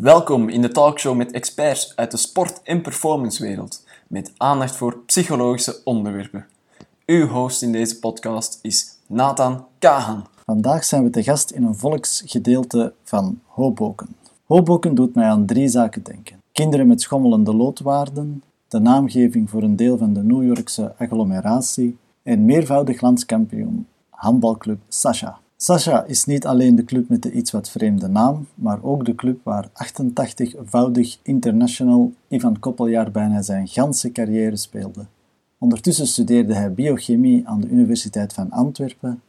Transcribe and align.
Welkom 0.00 0.48
in 0.48 0.62
de 0.62 0.68
talkshow 0.68 1.16
met 1.16 1.32
experts 1.32 1.92
uit 1.96 2.10
de 2.10 2.16
sport- 2.16 2.62
en 2.62 2.82
performancewereld, 2.82 3.84
met 4.06 4.32
aandacht 4.36 4.76
voor 4.76 4.98
psychologische 5.06 5.80
onderwerpen. 5.84 6.46
Uw 7.06 7.26
host 7.26 7.62
in 7.62 7.72
deze 7.72 7.98
podcast 7.98 8.58
is 8.62 8.98
Nathan 9.06 9.64
Kahan. 9.78 10.26
Vandaag 10.44 10.84
zijn 10.84 11.04
we 11.04 11.10
te 11.10 11.22
gast 11.22 11.50
in 11.50 11.62
een 11.62 11.74
volksgedeelte 11.74 12.92
van 13.02 13.40
Hoboken. 13.46 14.08
Hoboken 14.44 14.94
doet 14.94 15.14
mij 15.14 15.26
aan 15.26 15.46
drie 15.46 15.68
zaken 15.68 16.02
denken. 16.02 16.42
Kinderen 16.52 16.86
met 16.86 17.00
schommelende 17.00 17.54
loodwaarden, 17.54 18.42
de 18.68 18.78
naamgeving 18.78 19.50
voor 19.50 19.62
een 19.62 19.76
deel 19.76 19.98
van 19.98 20.12
de 20.12 20.22
New 20.22 20.44
Yorkse 20.44 20.94
agglomeratie 20.98 21.96
en 22.22 22.44
meervoudig 22.44 23.00
landskampioen 23.00 23.86
handbalclub 24.10 24.80
Sasha. 24.88 25.38
Sasha 25.60 26.04
is 26.04 26.24
niet 26.24 26.46
alleen 26.46 26.76
de 26.76 26.84
club 26.84 27.08
met 27.08 27.22
de 27.22 27.32
iets 27.32 27.50
wat 27.50 27.70
vreemde 27.70 28.08
naam, 28.08 28.46
maar 28.54 28.82
ook 28.82 29.04
de 29.04 29.14
club 29.14 29.40
waar 29.42 29.68
88-voudig 29.68 31.18
international 31.22 32.12
Ivan 32.28 32.58
Koppeljaar 32.58 33.10
bijna 33.10 33.42
zijn 33.42 33.68
ganse 33.68 34.12
carrière 34.12 34.56
speelde. 34.56 35.06
Ondertussen 35.58 36.06
studeerde 36.06 36.54
hij 36.54 36.72
biochemie 36.72 37.48
aan 37.48 37.60
de 37.60 37.68
Universiteit 37.68 38.32
van 38.32 38.50
Antwerpen, 38.50 39.22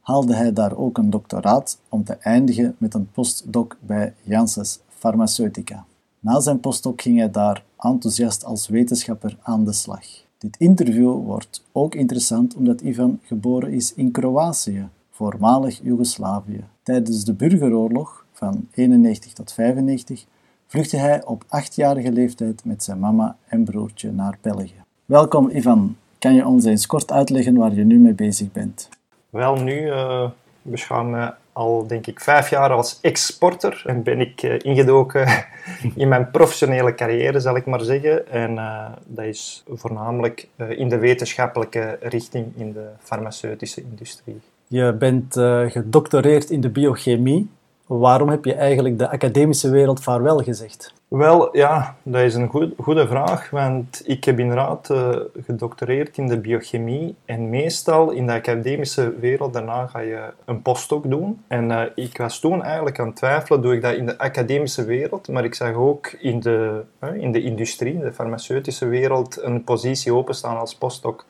haalde 0.00 0.34
hij 0.34 0.52
daar 0.52 0.76
ook 0.76 0.98
een 0.98 1.10
doctoraat 1.10 1.78
om 1.88 2.04
te 2.04 2.12
eindigen 2.12 2.74
met 2.78 2.94
een 2.94 3.10
postdoc 3.12 3.76
bij 3.80 4.14
Janssens 4.22 4.78
Pharmaceutica. 4.98 5.84
Na 6.20 6.40
zijn 6.40 6.60
postdoc 6.60 7.02
ging 7.02 7.18
hij 7.18 7.30
daar 7.30 7.64
enthousiast 7.78 8.44
als 8.44 8.68
wetenschapper 8.68 9.38
aan 9.42 9.64
de 9.64 9.72
slag. 9.72 10.06
Dit 10.38 10.56
interview 10.58 11.24
wordt 11.24 11.62
ook 11.72 11.94
interessant 11.94 12.54
omdat 12.54 12.80
Ivan 12.80 13.20
geboren 13.22 13.72
is 13.72 13.94
in 13.94 14.10
Kroatië, 14.10 14.88
voormalig 15.14 15.80
Joegoslavië. 15.82 16.64
Tijdens 16.82 17.24
de 17.24 17.32
burgeroorlog 17.32 18.24
van 18.32 18.68
91 18.74 19.32
tot 19.32 19.52
95 19.52 20.24
vluchtte 20.66 20.96
hij 20.96 21.24
op 21.24 21.44
achtjarige 21.48 22.12
leeftijd 22.12 22.64
met 22.64 22.84
zijn 22.84 22.98
mama 22.98 23.36
en 23.46 23.64
broertje 23.64 24.12
naar 24.12 24.38
België. 24.40 24.82
Welkom 25.04 25.50
Ivan, 25.50 25.96
kan 26.18 26.34
je 26.34 26.46
ons 26.46 26.64
eens 26.64 26.86
kort 26.86 27.12
uitleggen 27.12 27.56
waar 27.56 27.74
je 27.74 27.84
nu 27.84 27.98
mee 27.98 28.12
bezig 28.12 28.52
bent? 28.52 28.88
Wel, 29.30 29.56
nu 29.56 29.86
uh, 29.86 30.30
beschouw 30.62 31.04
me 31.04 31.32
al 31.52 31.86
denk 31.86 32.06
ik 32.06 32.20
vijf 32.20 32.50
jaar 32.50 32.70
als 32.70 32.98
ex-sporter 33.00 33.82
en 33.86 34.02
ben 34.02 34.20
ik 34.20 34.42
uh, 34.42 34.58
ingedoken 34.58 35.26
in 35.94 36.08
mijn 36.08 36.30
professionele 36.30 36.94
carrière, 36.94 37.40
zal 37.40 37.56
ik 37.56 37.66
maar 37.66 37.80
zeggen. 37.80 38.28
En 38.28 38.52
uh, 38.52 38.86
dat 39.06 39.24
is 39.24 39.64
voornamelijk 39.68 40.48
in 40.56 40.88
de 40.88 40.98
wetenschappelijke 40.98 41.98
richting 42.00 42.52
in 42.56 42.72
de 42.72 42.88
farmaceutische 42.98 43.82
industrie. 43.82 44.40
Je 44.66 44.92
bent 44.92 45.36
uh, 45.36 45.70
gedoctoreerd 45.70 46.50
in 46.50 46.60
de 46.60 46.70
biochemie. 46.70 47.48
Waarom 47.86 48.28
heb 48.28 48.44
je 48.44 48.54
eigenlijk 48.54 48.98
de 48.98 49.10
academische 49.10 49.70
wereld 49.70 50.02
vaarwel 50.02 50.38
gezegd? 50.38 50.94
Wel, 51.08 51.56
ja, 51.56 51.96
dat 52.02 52.22
is 52.22 52.34
een 52.34 52.48
goed, 52.48 52.72
goede 52.78 53.06
vraag, 53.06 53.50
want 53.50 54.02
ik 54.04 54.24
heb 54.24 54.38
inderdaad 54.38 54.88
uh, 54.90 55.16
gedoctoreerd 55.44 56.16
in 56.18 56.26
de 56.26 56.38
biochemie 56.38 57.14
en 57.24 57.50
meestal 57.50 58.10
in 58.10 58.26
de 58.26 58.32
academische 58.32 59.14
wereld, 59.20 59.52
daarna 59.52 59.86
ga 59.86 59.98
je 59.98 60.32
een 60.44 60.62
postdoc 60.62 61.10
doen. 61.10 61.42
En 61.48 61.70
uh, 61.70 61.82
ik 61.94 62.16
was 62.16 62.40
toen 62.40 62.62
eigenlijk 62.62 62.98
aan 62.98 63.06
het 63.06 63.16
twijfelen, 63.16 63.62
doe 63.62 63.74
ik 63.74 63.82
dat 63.82 63.94
in 63.94 64.06
de 64.06 64.18
academische 64.18 64.84
wereld, 64.84 65.28
maar 65.28 65.44
ik 65.44 65.54
zag 65.54 65.74
ook 65.74 66.06
in 66.06 66.40
de, 66.40 66.82
in 67.14 67.32
de 67.32 67.42
industrie, 67.42 67.98
de 67.98 68.12
farmaceutische 68.12 68.86
wereld, 68.86 69.42
een 69.42 69.64
positie 69.64 70.14
openstaan 70.14 70.58
als 70.58 70.74
postdoc. 70.74 71.24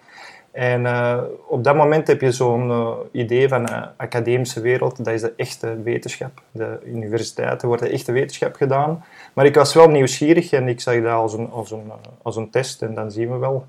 En 0.55 0.81
uh, 0.81 1.23
op 1.47 1.65
dat 1.65 1.77
moment 1.77 2.07
heb 2.07 2.21
je 2.21 2.33
zo'n 2.33 2.69
uh, 2.69 2.91
idee 3.13 3.49
van 3.49 3.65
de 3.65 3.73
uh, 3.73 3.83
academische 3.97 4.61
wereld, 4.61 5.05
dat 5.05 5.15
is 5.15 5.21
de 5.21 5.33
echte 5.37 5.83
wetenschap. 5.83 6.43
De 6.51 6.79
universiteiten 6.85 7.69
wordt 7.69 7.83
de 7.83 7.89
echte 7.89 8.13
wetenschap 8.13 8.55
gedaan. 8.55 9.05
Maar 9.33 9.45
ik 9.45 9.55
was 9.55 9.75
wel 9.75 9.89
nieuwsgierig 9.89 10.53
en 10.53 10.69
ik 10.69 10.81
zag 10.81 11.03
dat 11.03 11.13
als 11.13 11.33
een, 11.33 11.51
als 11.51 11.71
een, 11.71 11.93
als 12.23 12.37
een 12.37 12.51
test 12.51 12.83
en 12.83 12.95
dan 12.95 13.11
zien 13.11 13.31
we 13.31 13.37
wel. 13.39 13.67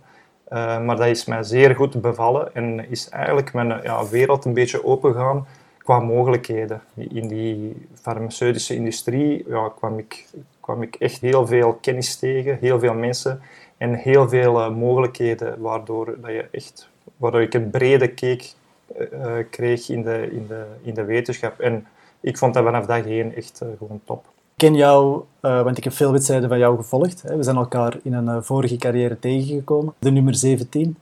maar 0.86 0.96
dat 0.96 1.08
is 1.08 1.26
mij 1.26 1.44
zeer 1.44 1.76
goed 1.76 2.02
bevallen 2.02 2.56
en 2.56 2.90
is 2.90 3.10
eigenlijk 3.10 3.54
mijn 3.54 3.80
ja, 3.84 4.08
wereld 4.08 4.46
een 4.46 4.54
beetje 4.54 4.86
opengegaan 4.86 5.48
qua 5.78 6.00
mogelijkheden. 6.00 6.82
In 6.96 7.28
die 7.28 7.88
farmaceutische 8.02 8.76
industrie 8.76 9.46
ja, 9.48 9.72
kwam, 9.76 9.98
ik, 9.98 10.26
kwam 10.60 10.82
ik 10.82 10.96
echt 10.96 11.22
heel 11.22 11.48
veel 11.48 11.74
kennis 11.74 12.16
tegen, 12.16 12.58
heel 12.62 12.80
veel 12.80 12.94
mensen 12.94 13.42
en 13.86 13.94
heel 13.94 14.30
veel 14.30 14.60
uh, 14.60 14.70
mogelijkheden 14.70 15.62
waardoor 15.62 16.06
dat 16.22 16.32
je 16.32 16.48
echt, 16.52 16.90
waardoor 17.18 17.42
ik 17.42 17.54
een 17.54 17.70
brede 17.70 18.08
keek 18.08 18.54
uh, 19.00 19.34
kreeg 19.50 19.90
in 19.90 20.02
de, 20.02 20.28
in, 20.32 20.48
de, 20.48 20.66
in 20.82 20.94
de 20.94 21.04
wetenschap. 21.04 21.60
En 21.60 21.88
ik 22.20 22.38
vond 22.38 22.54
dat 22.54 22.64
vanaf 22.64 22.86
dag 22.86 23.06
één 23.06 23.36
echt 23.36 23.62
gewoon 23.78 24.02
top. 24.04 24.26
Ik 24.26 24.62
ken 24.68 24.76
jou, 24.76 25.24
want 25.40 25.78
ik 25.78 25.84
heb 25.84 25.94
veel 25.94 26.12
wedstrijden 26.12 26.50
van 26.50 26.58
jou 26.58 26.78
gevolgd. 26.78 27.22
Hè. 27.22 27.36
We 27.36 27.44
zijn 27.44 27.56
elkaar 27.56 27.98
in 28.04 28.14
een 28.14 28.44
vorige 28.44 28.78
carrière 28.78 29.20
tegengekomen, 29.20 29.94
de 30.00 30.12
nummer 30.12 30.36
17. 30.36 30.98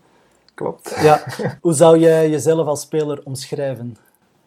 Klopt. 0.53 0.97
Ja. 1.01 1.23
Hoe 1.61 1.73
zou 1.73 1.97
jij 1.99 2.29
jezelf 2.29 2.67
als 2.67 2.81
speler 2.81 3.21
omschrijven? 3.23 3.97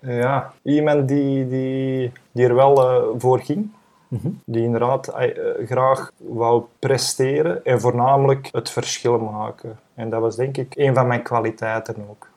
Ja, 0.01 0.53
iemand 0.63 1.09
die, 1.09 1.49
die, 1.49 2.13
die 2.33 2.47
er 2.47 2.55
wel 2.55 3.15
voor 3.19 3.41
ging. 3.41 3.71
Mm-hmm. 4.09 4.41
Die 4.45 4.63
inderdaad 4.63 5.09
uh, 5.09 5.67
graag 5.67 6.13
wou 6.17 6.63
presteren 6.79 7.65
en 7.65 7.81
voornamelijk 7.81 8.49
het 8.53 8.71
verschil 8.71 9.19
maken. 9.19 9.79
En 9.95 10.11
dat 10.11 10.21
was 10.21 10.37
denk 10.37 10.57
ik 10.57 10.73
een 10.77 10.95
van 10.95 11.07
mijn 11.07 11.23
kwaliteiten 11.23 11.97
ook. 12.11 12.29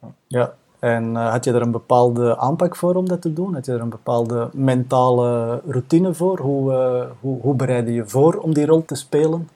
Ja, 0.00 0.08
ja. 0.26 0.54
en 0.78 1.04
uh, 1.04 1.30
had 1.30 1.44
je 1.44 1.52
er 1.52 1.62
een 1.62 1.70
bepaalde 1.70 2.36
aanpak 2.38 2.76
voor 2.76 2.94
om 2.94 3.08
dat 3.08 3.22
te 3.22 3.32
doen? 3.32 3.54
Had 3.54 3.66
je 3.66 3.72
er 3.72 3.80
een 3.80 3.88
bepaalde 3.88 4.48
mentale 4.52 5.60
routine 5.68 6.14
voor? 6.14 6.38
Hoe, 6.38 6.72
uh, 6.72 7.10
hoe, 7.20 7.40
hoe 7.40 7.54
bereidde 7.54 7.92
je 7.92 8.06
voor 8.06 8.34
om 8.34 8.54
die 8.54 8.66
rol 8.66 8.84
te 8.84 8.94
spelen? 8.94 9.48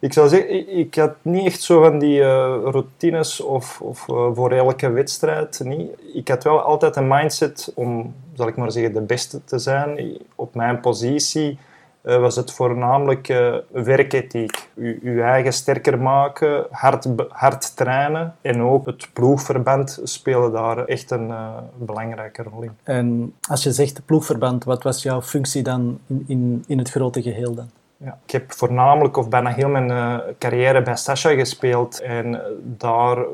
Ik 0.00 0.12
zou 0.12 0.28
zeggen, 0.28 0.76
ik, 0.78 0.94
had 0.94 1.14
niet 1.22 1.46
echt 1.46 1.62
zo 1.62 1.82
van 1.82 1.98
die 1.98 2.22
routines 2.52 3.40
of, 3.40 3.80
of 3.80 3.98
voor 4.34 4.52
elke 4.52 4.90
wedstrijd. 4.90 5.60
Niet. 5.64 5.90
Ik 6.14 6.28
had 6.28 6.44
wel 6.44 6.60
altijd 6.60 6.96
een 6.96 7.08
mindset 7.08 7.72
om 7.74 8.14
zal 8.34 8.48
ik 8.48 8.56
maar 8.56 8.72
zeggen, 8.72 8.92
de 8.92 9.00
beste 9.00 9.44
te 9.44 9.58
zijn. 9.58 10.18
Op 10.34 10.54
mijn 10.54 10.80
positie 10.80 11.58
uh, 12.02 12.18
was 12.18 12.36
het 12.36 12.52
voornamelijk 12.52 13.26
werkethiek. 13.70 14.68
U, 14.74 15.00
uw 15.02 15.22
eigen 15.22 15.52
sterker 15.52 15.98
maken, 15.98 16.66
hard, 16.70 17.06
hard 17.28 17.76
trainen 17.76 18.34
en 18.40 18.62
ook 18.62 18.86
het 18.86 19.08
ploegverband 19.12 20.00
speelde 20.02 20.50
daar 20.50 20.84
echt 20.84 21.10
een 21.10 21.32
belangrijke 21.78 22.42
rol 22.42 22.62
in. 22.62 22.72
En 22.82 23.34
als 23.48 23.62
je 23.62 23.72
zegt 23.72 24.00
ploegverband, 24.04 24.64
wat 24.64 24.82
was 24.82 25.02
jouw 25.02 25.22
functie 25.22 25.62
dan 25.62 25.98
in, 26.06 26.24
in, 26.26 26.64
in 26.66 26.78
het 26.78 26.90
grote 26.90 27.22
geheel 27.22 27.54
dan? 27.54 27.70
Ja. 28.04 28.18
Ik 28.24 28.30
heb 28.30 28.52
voornamelijk 28.52 29.16
of 29.16 29.28
bijna 29.28 29.50
heel 29.50 29.68
mijn 29.68 29.90
uh, 29.90 30.18
carrière 30.38 30.82
bij 30.82 30.96
Sasha 30.96 31.30
gespeeld 31.34 32.00
en 32.00 32.42
daar 32.62 33.24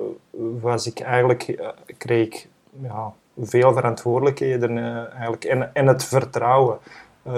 was 0.60 0.86
ik 0.86 1.00
eigenlijk, 1.00 1.72
kreeg 1.96 2.26
ik 2.26 2.48
ja, 2.82 3.12
veel 3.40 3.72
verantwoordelijkheden 3.72 4.78
eigenlijk. 5.10 5.44
En, 5.44 5.74
en 5.74 5.86
het 5.86 6.04
vertrouwen, 6.04 6.78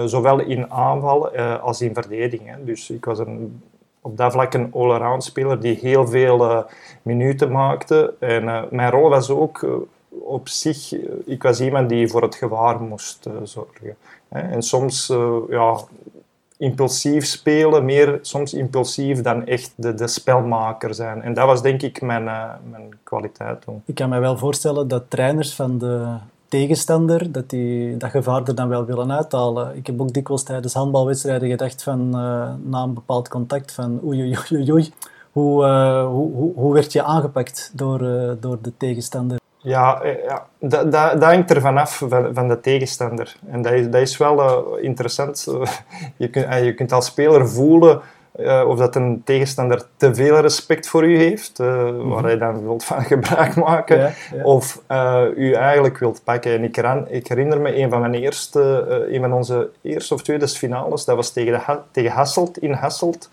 zowel 0.05 0.39
in 0.39 0.71
aanval 0.71 1.37
als 1.37 1.81
in 1.81 1.93
verdediging. 1.93 2.49
Hè. 2.49 2.63
Dus 2.63 2.89
ik 2.89 3.05
was 3.05 3.19
een, 3.19 3.63
op 4.01 4.17
dat 4.17 4.31
vlak 4.31 4.53
een 4.53 4.71
all-around 4.73 5.23
speler 5.23 5.59
die 5.59 5.79
heel 5.81 6.07
veel 6.07 6.65
minuten 7.01 7.51
maakte. 7.51 8.13
En 8.19 8.67
mijn 8.69 8.91
rol 8.91 9.09
was 9.09 9.29
ook 9.29 9.87
op 10.09 10.47
zich, 10.47 10.93
ik 11.25 11.43
was 11.43 11.61
iemand 11.61 11.89
die 11.89 12.07
voor 12.07 12.21
het 12.21 12.35
gevaar 12.35 12.81
moest 12.81 13.27
zorgen. 13.43 13.95
En 14.29 14.61
soms 14.61 15.13
ja, 15.49 15.77
impulsief 16.59 17.25
spelen, 17.25 17.85
meer 17.85 18.19
soms 18.21 18.53
impulsief 18.53 19.21
dan 19.21 19.45
echt 19.45 19.73
de, 19.75 19.93
de 19.93 20.07
spelmaker 20.07 20.93
zijn. 20.93 21.21
En 21.21 21.33
dat 21.33 21.45
was 21.45 21.61
denk 21.61 21.81
ik 21.81 22.01
mijn, 22.01 22.23
uh, 22.23 22.43
mijn 22.69 22.89
kwaliteit 23.03 23.61
toen. 23.61 23.81
Ik 23.85 23.95
kan 23.95 24.09
me 24.09 24.19
wel 24.19 24.37
voorstellen 24.37 24.87
dat 24.87 25.03
trainers 25.07 25.55
van 25.55 25.77
de 25.77 26.15
tegenstander, 26.47 27.31
dat 27.31 27.49
die 27.49 27.97
dat 27.97 28.09
gevaar 28.09 28.43
er 28.47 28.55
dan 28.55 28.67
wel 28.67 28.85
willen 28.85 29.11
uithalen. 29.11 29.75
Ik 29.75 29.87
heb 29.87 30.01
ook 30.01 30.13
dikwijls 30.13 30.43
tijdens 30.43 30.73
handbalwedstrijden 30.73 31.49
gedacht 31.49 31.83
van, 31.83 32.07
uh, 32.07 32.51
na 32.63 32.83
een 32.83 32.93
bepaald 32.93 33.27
contact 33.27 33.71
van 33.71 33.99
oei 34.05 34.37
oei 34.51 34.71
oei 34.71 34.91
uh, 35.33 36.05
hoe, 36.07 36.31
hoe, 36.31 36.53
hoe 36.55 36.73
werd 36.73 36.91
je 36.91 37.03
aangepakt 37.03 37.71
door, 37.73 37.99
door 38.39 38.57
de 38.61 38.71
tegenstander? 38.77 39.38
Ja, 39.61 40.01
ja 40.27 40.45
dat, 40.59 40.91
dat, 40.91 41.11
dat 41.11 41.23
hangt 41.23 41.51
er 41.51 41.61
vanaf 41.61 41.97
van, 42.07 42.33
van 42.33 42.47
de 42.47 42.59
tegenstander. 42.59 43.35
En 43.51 43.61
dat 43.61 43.73
is, 43.73 43.89
dat 43.89 44.01
is 44.01 44.17
wel 44.17 44.39
uh, 44.77 44.83
interessant. 44.83 45.47
je, 46.17 46.29
kunt, 46.29 46.45
uh, 46.45 46.65
je 46.65 46.73
kunt 46.73 46.91
als 46.91 47.05
speler 47.05 47.49
voelen 47.49 48.01
uh, 48.35 48.63
of 48.67 48.77
dat 48.77 48.95
een 48.95 49.21
tegenstander 49.23 49.81
te 49.97 50.15
veel 50.15 50.39
respect 50.39 50.87
voor 50.87 51.05
u 51.05 51.17
heeft, 51.17 51.59
mm-hmm. 51.59 52.09
waar 52.09 52.23
hij 52.23 52.37
dan 52.37 52.63
wilt 52.63 52.83
van 52.83 53.03
gebruik 53.13 53.55
maken, 53.55 53.97
ja, 53.97 54.11
ja. 54.35 54.43
of 54.43 54.81
u 55.35 55.53
eigenlijk 55.53 55.97
wilt 55.97 56.23
pakken. 56.23 56.51
En 56.51 56.63
ik, 56.63 56.77
ran, 56.77 57.07
ik 57.09 57.27
herinner 57.27 57.61
me 57.61 57.77
een 57.77 57.89
van 57.89 57.99
mijn 57.99 58.13
eerste, 58.13 58.85
een 59.09 59.21
van 59.21 59.33
onze 59.33 59.69
eerste 59.81 60.13
of 60.13 60.21
tweede 60.21 60.47
finales, 60.47 61.05
dat 61.05 61.15
was 61.15 61.31
tegen, 61.31 61.51
de, 61.51 61.77
tegen 61.91 62.11
Hasselt, 62.11 62.57
in 62.57 62.71
Hasselt. 62.71 63.29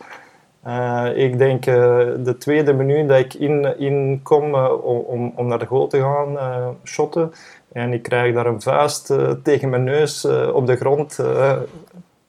Uh, 0.67 1.07
ik 1.15 1.39
denk 1.39 1.67
uh, 1.67 1.75
de 2.19 2.37
tweede 2.39 2.73
minuut 2.73 3.09
dat 3.09 3.19
ik 3.19 3.35
in, 3.35 3.79
in 3.79 4.21
kom 4.23 4.55
uh, 4.55 4.85
om, 4.85 5.33
om 5.37 5.47
naar 5.47 5.59
de 5.59 5.67
goal 5.67 5.87
te 5.87 6.01
gaan 6.01 6.39
shotten. 6.85 7.33
En 7.73 7.93
ik 7.93 8.03
krijg 8.03 8.35
daar 8.35 8.47
een 8.47 8.63
vuist 8.63 9.15
tegen 9.43 9.69
mijn 9.69 9.85
neus 9.85 10.25
op 10.53 10.67
de 10.67 10.77
grond 10.77 11.19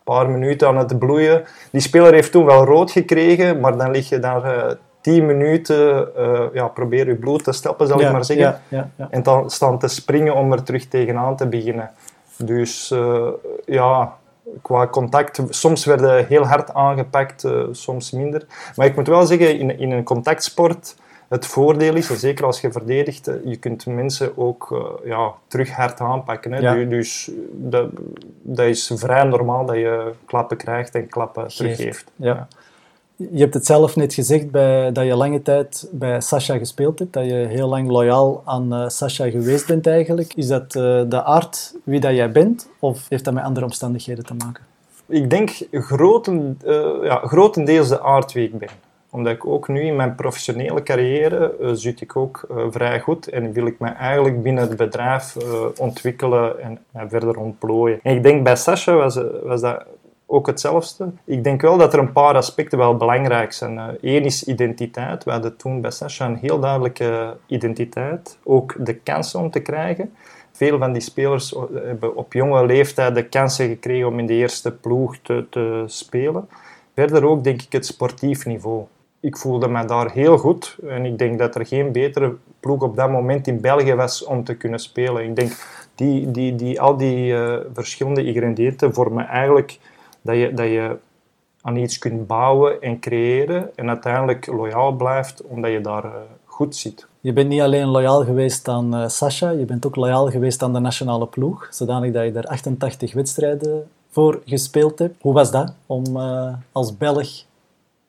paar 0.03 0.29
minuten 0.29 0.67
aan 0.67 0.77
het 0.77 0.99
bloeien. 0.99 1.43
Die 1.71 1.81
speler 1.81 2.13
heeft 2.13 2.31
toen 2.31 2.45
wel 2.45 2.65
rood 2.65 2.91
gekregen, 2.91 3.59
maar 3.59 3.77
dan 3.77 3.91
lig 3.91 4.09
je 4.09 4.19
daar 4.19 4.43
eh, 4.43 4.75
tien 5.01 5.25
minuten, 5.25 6.09
ja, 6.53 6.67
probeer 6.67 7.07
je 7.07 7.15
bloed 7.15 7.43
te 7.43 7.51
stoppen, 7.51 7.87
zal 7.87 8.01
ik 8.01 8.11
maar 8.11 8.25
zeggen. 8.25 8.61
Ja. 8.67 8.89
En 9.09 9.23
dan 9.23 9.49
staan 9.49 9.79
te 9.79 9.87
springen 9.87 10.35
om 10.35 10.51
er 10.51 10.63
terug 10.63 10.85
tegenaan 10.85 11.35
te 11.35 11.47
beginnen. 11.47 11.89
Dus 12.37 12.93
ja, 13.65 14.17
qua 14.61 14.87
contact, 14.87 15.41
soms 15.49 15.85
werden 15.85 16.25
heel 16.25 16.45
hard 16.45 16.73
aangepakt, 16.73 17.43
uh, 17.43 17.63
soms 17.71 18.11
minder. 18.11 18.45
Maar 18.75 18.85
ik 18.85 18.95
moet 18.95 19.07
wel 19.07 19.25
zeggen, 19.25 19.59
in, 19.59 19.79
in 19.79 19.91
een 19.91 20.03
contactsport, 20.03 20.95
het 21.27 21.45
voordeel 21.45 21.95
is, 21.95 22.07
zeker 22.07 22.45
als 22.45 22.61
je 22.61 22.71
verdedigt, 22.71 23.29
je 23.43 23.57
kunt 23.57 23.85
mensen 23.85 24.37
ook 24.37 24.69
uh, 24.71 25.09
ja, 25.09 25.33
terug 25.47 25.71
hard 25.71 25.99
aanpakken. 25.99 26.51
Hè? 26.51 26.59
Ja. 26.59 26.85
Dus 26.85 27.31
dat, 27.51 27.89
dat 28.41 28.65
is 28.65 28.91
vrij 28.95 29.23
normaal 29.23 29.65
dat 29.65 29.75
je 29.75 30.11
klappen 30.25 30.57
krijgt 30.57 30.95
en 30.95 31.07
klappen 31.07 31.47
teruggeeft. 31.47 32.11
Ja. 32.15 32.47
Je 33.17 33.39
hebt 33.39 33.53
het 33.53 33.65
zelf 33.65 33.95
net 33.95 34.13
gezegd 34.13 34.51
bij, 34.51 34.91
dat 34.91 35.05
je 35.05 35.15
lange 35.15 35.41
tijd 35.41 35.89
bij 35.91 36.21
Sasha 36.21 36.57
gespeeld 36.57 36.99
hebt, 36.99 37.13
dat 37.13 37.25
je 37.25 37.33
heel 37.33 37.67
lang 37.67 37.89
loyaal 37.89 38.41
aan 38.45 38.73
uh, 38.73 38.87
Sasha 38.87 39.29
geweest 39.29 39.67
bent 39.67 39.87
eigenlijk. 39.87 40.33
Is 40.33 40.47
dat 40.47 40.75
uh, 40.75 41.01
de 41.07 41.23
aard 41.23 41.75
wie 41.83 41.99
dat 41.99 42.15
jij 42.15 42.31
bent 42.31 42.69
of 42.79 43.05
heeft 43.09 43.25
dat 43.25 43.33
met 43.33 43.43
andere 43.43 43.65
omstandigheden 43.65 44.25
te 44.25 44.33
maken? 44.33 44.63
Ik 45.05 45.29
denk 45.29 45.49
groten, 45.71 46.59
uh, 46.65 46.85
ja, 47.03 47.15
grotendeels 47.15 47.89
de 47.89 48.01
aard 48.01 48.33
wie 48.33 48.43
ik 48.43 48.57
ben. 48.57 48.69
Omdat 49.09 49.33
ik 49.33 49.45
ook 49.45 49.67
nu 49.67 49.81
in 49.81 49.95
mijn 49.95 50.15
professionele 50.15 50.83
carrière 50.83 51.55
zit 51.73 52.01
ik 52.01 52.15
ook 52.15 52.47
vrij 52.69 52.99
goed 52.99 53.29
en 53.29 53.51
wil 53.51 53.65
ik 53.65 53.79
me 53.79 53.87
eigenlijk 53.87 54.43
binnen 54.43 54.67
het 54.67 54.77
bedrijf 54.77 55.37
ontwikkelen 55.77 56.59
en 56.91 57.09
verder 57.09 57.37
ontplooien. 57.37 57.99
En 58.03 58.15
ik 58.15 58.23
denk 58.23 58.43
bij 58.43 58.55
Sasha 58.55 58.93
was, 58.93 59.19
was 59.43 59.61
dat 59.61 59.85
ook 60.27 60.47
hetzelfde. 60.47 61.09
Ik 61.23 61.43
denk 61.43 61.61
wel 61.61 61.77
dat 61.77 61.93
er 61.93 61.99
een 61.99 62.11
paar 62.11 62.35
aspecten 62.35 62.77
wel 62.77 62.97
belangrijk 62.97 63.53
zijn. 63.53 63.97
Eén 64.01 64.25
is 64.25 64.43
identiteit. 64.43 65.23
We 65.23 65.31
hadden 65.31 65.57
toen 65.57 65.81
bij 65.81 65.91
Sasha 65.91 66.25
een 66.25 66.35
heel 66.35 66.59
duidelijke 66.59 67.37
identiteit. 67.45 68.37
Ook 68.43 68.75
de 68.79 68.93
kansen 68.93 69.39
om 69.39 69.51
te 69.51 69.59
krijgen. 69.59 70.13
Veel 70.51 70.77
van 70.77 70.93
die 70.93 71.01
spelers 71.01 71.55
hebben 71.73 72.15
op 72.15 72.33
jonge 72.33 72.65
leeftijd 72.65 73.15
de 73.15 73.25
kansen 73.25 73.67
gekregen 73.67 74.07
om 74.07 74.19
in 74.19 74.25
de 74.25 74.33
eerste 74.33 74.71
ploeg 74.71 75.17
te, 75.21 75.45
te 75.49 75.83
spelen. 75.85 76.49
Verder 76.95 77.25
ook 77.25 77.43
denk 77.43 77.61
ik 77.61 77.71
het 77.71 77.85
sportief 77.85 78.45
niveau. 78.45 78.83
Ik 79.19 79.37
voelde 79.37 79.67
me 79.67 79.85
daar 79.85 80.11
heel 80.11 80.37
goed 80.37 80.77
en 80.87 81.05
ik 81.05 81.17
denk 81.17 81.39
dat 81.39 81.55
er 81.55 81.65
geen 81.65 81.91
betere 81.91 82.35
ploeg 82.59 82.81
op 82.81 82.95
dat 82.95 83.09
moment 83.09 83.47
in 83.47 83.61
België 83.61 83.93
was 83.93 84.23
om 84.23 84.43
te 84.43 84.55
kunnen 84.55 84.79
spelen. 84.79 85.23
Ik 85.23 85.35
denk 85.35 85.51
die, 85.95 86.31
die, 86.31 86.55
die, 86.55 86.81
al 86.81 86.97
die 86.97 87.35
verschillende 87.73 88.23
ingrediënten 88.23 88.93
vormen 88.93 89.27
eigenlijk 89.27 89.79
dat 90.27 90.35
je, 90.35 90.53
dat 90.53 90.67
je 90.67 90.97
aan 91.61 91.75
iets 91.75 91.97
kunt 91.97 92.27
bouwen 92.27 92.81
en 92.81 92.99
creëren 92.99 93.75
en 93.75 93.87
uiteindelijk 93.87 94.45
loyaal 94.45 94.91
blijft 94.91 95.41
omdat 95.41 95.71
je 95.71 95.81
daar 95.81 96.05
uh, 96.05 96.11
goed 96.45 96.75
zit. 96.75 97.07
Je 97.19 97.33
bent 97.33 97.49
niet 97.49 97.61
alleen 97.61 97.87
loyaal 97.87 98.23
geweest 98.23 98.67
aan 98.67 98.95
uh, 98.95 99.07
Sasha, 99.07 99.49
je 99.49 99.65
bent 99.65 99.85
ook 99.85 99.95
loyaal 99.95 100.29
geweest 100.29 100.63
aan 100.63 100.73
de 100.73 100.79
nationale 100.79 101.27
ploeg, 101.27 101.67
zodanig 101.71 102.11
dat 102.13 102.25
je 102.25 102.31
daar 102.31 102.45
88 102.45 103.13
wedstrijden 103.13 103.87
voor 104.09 104.41
gespeeld 104.45 104.99
hebt. 104.99 105.15
Hoe 105.21 105.33
was 105.33 105.51
dat 105.51 105.73
om 105.85 106.17
uh, 106.17 106.53
als 106.71 106.97
Belg 106.97 107.29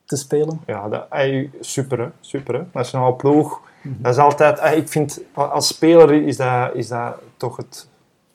te 0.05 0.17
spelen? 0.17 0.61
Ja, 0.67 0.89
dat, 0.89 1.07
ey, 1.11 1.51
super, 1.61 1.99
hè? 1.99 2.09
super. 2.21 2.55
Hè? 2.55 2.63
Nationale 2.73 3.15
ploeg, 3.15 3.61
mm 3.83 3.93
-hmm. 3.93 4.03
dat 4.03 4.13
is 4.13 4.19
altijd... 4.19 4.59
Ey, 4.59 4.77
ik 4.77 4.89
vind, 4.89 5.21
als 5.35 5.67
speler 5.67 6.13
is 6.13 6.37
dat, 6.37 6.75
is 6.75 6.89
dat 6.89 7.15
toch 7.37 7.57
het 7.57 7.89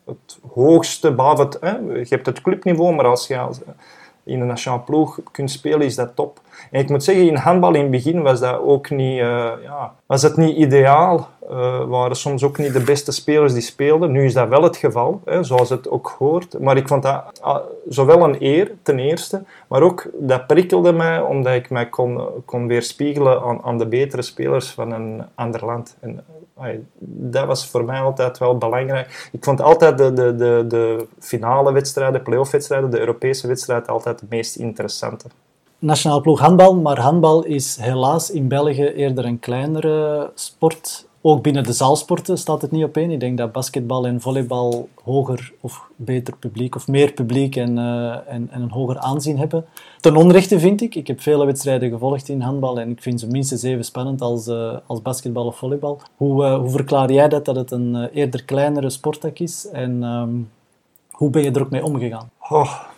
het 0.06 0.40
hoogste, 0.54 1.14
behalve 1.14 1.58
hè, 1.60 1.78
je 1.78 2.06
hebt 2.10 2.26
het 2.26 2.42
clubniveau, 2.42 2.96
maar 2.96 3.06
als 3.06 3.28
je 3.28 3.38
als, 3.38 3.60
in 4.24 4.42
een 4.42 4.48
nationale 4.48 4.82
ploeg 4.82 5.20
kunt 5.32 5.52
spelen, 5.52 5.82
is 5.82 5.96
dat 5.96 6.16
top. 6.16 6.42
En 6.72 6.80
ik 6.80 6.90
moet 6.90 7.04
zeggen, 7.04 7.28
in 7.28 7.36
handbal 7.36 7.74
in 7.74 7.82
het 7.82 7.92
begin 7.92 8.22
was 8.22 8.40
dat 8.40 8.60
ook 8.60 8.90
niet, 8.90 9.20
uh, 9.20 9.52
ja, 9.64 9.94
was 10.06 10.22
het 10.22 10.38
niet 10.38 10.58
ideaal. 10.58 11.32
Uh, 11.52 11.84
waren 11.84 12.16
soms 12.16 12.44
ook 12.44 12.58
niet 12.58 12.74
de 12.74 12.84
beste 12.84 13.12
spelers 13.12 13.54
die 13.54 13.62
speelden. 13.62 14.12
Nu 14.12 14.26
is 14.26 14.34
dat 14.34 14.48
wel 14.48 14.64
het 14.64 14.78
geval, 14.78 15.22
hè, 15.26 15.44
zoals 15.44 15.70
het 15.70 15.90
ook 15.90 16.16
hoort. 16.18 16.60
Maar 16.60 16.78
ik 16.78 16.88
vond 16.88 17.04
dat 17.04 17.42
uh, 17.46 17.58
zowel 17.88 18.24
een 18.24 18.36
eer, 18.40 18.72
ten 18.82 19.00
eerste, 19.00 19.44
maar 19.68 19.82
ook 19.82 20.10
dat 20.14 20.48
prikkelde 20.48 20.94
mij, 20.94 21.22
omdat 21.22 21.54
ik 21.54 21.70
mij 21.70 21.90
kon, 21.90 22.22
kon 22.46 22.68
weerspiegelen 22.68 23.42
aan, 23.42 23.64
aan 23.64 23.78
de 23.78 23.86
betere 23.86 24.22
spelers 24.22 24.72
van 24.72 24.92
een 24.92 25.24
ander 25.36 25.66
land. 25.66 25.96
En, 26.00 26.24
dat 27.06 27.46
was 27.46 27.70
voor 27.70 27.84
mij 27.84 28.00
altijd 28.00 28.38
wel 28.38 28.58
belangrijk. 28.58 29.30
Ik 29.32 29.44
vond 29.44 29.62
altijd 29.62 29.98
de, 29.98 30.14
de, 30.14 30.36
de, 30.36 30.66
de 30.68 31.08
finale 31.20 31.72
wedstrijden, 31.72 32.24
play-off 32.24 32.52
wedstrijden, 32.52 32.90
de 32.90 33.00
Europese 33.00 33.48
wedstrijden 33.48 33.88
altijd 33.88 34.20
het 34.20 34.30
meest 34.30 34.56
interessante. 34.56 35.28
Nationaal 35.84 36.22
ploeg 36.22 36.40
handbal, 36.40 36.76
maar 36.76 37.00
handbal 37.00 37.44
is 37.44 37.78
helaas 37.82 38.32
in 38.32 38.48
België 38.48 38.86
eerder 38.86 39.26
een 39.26 39.40
kleinere 39.40 40.32
sport. 40.36 41.08
Ook 41.22 41.42
binnen 41.42 41.64
de 41.64 41.74
zaalsporten 41.74 42.38
staat 42.38 42.62
het 42.62 42.72
niet 42.72 42.84
op 42.84 42.98
één. 42.98 43.12
Ik 43.12 43.20
denk 43.20 43.38
dat 43.38 43.52
basketbal 43.52 44.08
en 44.08 44.22
volleybal 44.22 44.90
hoger 45.04 45.54
of 45.62 45.90
beter 45.96 46.38
publiek 46.38 46.76
of 46.76 46.88
meer 46.88 47.12
publiek 47.14 47.56
en, 47.56 47.78
uh, 47.78 48.12
en, 48.12 48.48
en, 48.52 48.62
een 48.62 48.72
hoger 48.72 48.98
aanzien 48.98 49.38
hebben. 49.38 49.66
Ten 50.00 50.16
onrechte 50.16 50.60
vind 50.60 50.82
ik. 50.82 50.96
Ik 50.96 51.08
heb 51.08 51.22
vele 51.22 51.46
wedstrijden 51.46 51.90
gevolgd 51.90 52.30
in 52.30 52.42
handbal 52.42 52.80
en 52.80 52.90
ik 52.90 53.02
vind 53.02 53.20
ze 53.20 53.28
minstens 53.28 53.64
even 53.64 53.86
spannend 53.86 54.22
als, 54.22 54.48
uh, 54.48 54.78
als 54.86 55.02
basketbal 55.02 55.46
of 55.46 55.58
volleybal. 55.58 56.02
Hoe, 56.18 56.44
uh, 56.44 56.58
hoe 56.58 56.70
verklaar 56.70 57.12
jij 57.12 57.30
dat, 57.30 57.46
dat 57.46 57.56
het 57.56 57.72
een 57.72 58.10
eerder 58.14 58.44
kleinere 58.44 58.90
sporttak 58.90 59.40
is 59.40 59.70
en 59.70 60.04
um, 60.04 60.50
hoe 61.12 61.30
ben 61.30 61.44
je 61.44 61.52
er 61.52 61.62
ook 61.62 61.70
mee 61.70 61.84
omgegaan? 61.84 62.30
Oh. 62.50 62.92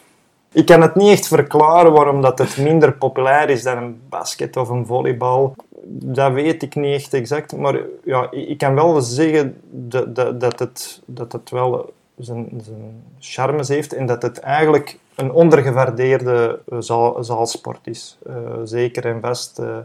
Ik 0.55 0.65
kan 0.65 0.81
het 0.81 0.95
niet 0.95 1.11
echt 1.11 1.27
verklaren 1.27 1.91
waarom 1.91 2.21
dat 2.21 2.37
het 2.37 2.57
minder 2.57 2.93
populair 2.93 3.49
is 3.49 3.63
dan 3.63 3.77
een 3.77 4.01
basket 4.09 4.57
of 4.57 4.69
een 4.69 4.85
volleybal 4.85 5.55
dat 5.87 6.31
weet 6.31 6.63
ik 6.63 6.75
niet 6.75 6.93
echt 6.93 7.13
exact, 7.13 7.57
maar 7.57 7.79
ja, 8.03 8.27
ik 8.31 8.57
kan 8.57 8.75
wel 8.75 9.01
zeggen 9.01 9.57
dat, 9.69 10.15
dat, 10.39 10.59
het, 10.59 11.01
dat 11.05 11.31
het 11.31 11.49
wel 11.49 11.93
zijn, 12.17 12.49
zijn 12.63 13.03
charmes 13.19 13.67
heeft 13.67 13.93
en 13.93 14.05
dat 14.05 14.21
het 14.21 14.39
eigenlijk 14.39 14.97
een 15.15 15.31
ondergewaardeerde 15.31 16.59
zaal, 16.79 17.23
zaalsport 17.23 17.87
is. 17.87 18.17
Uh, 18.27 18.35
zeker 18.63 19.05
en 19.05 19.21
vast. 19.21 19.59
Uh, 19.59 19.77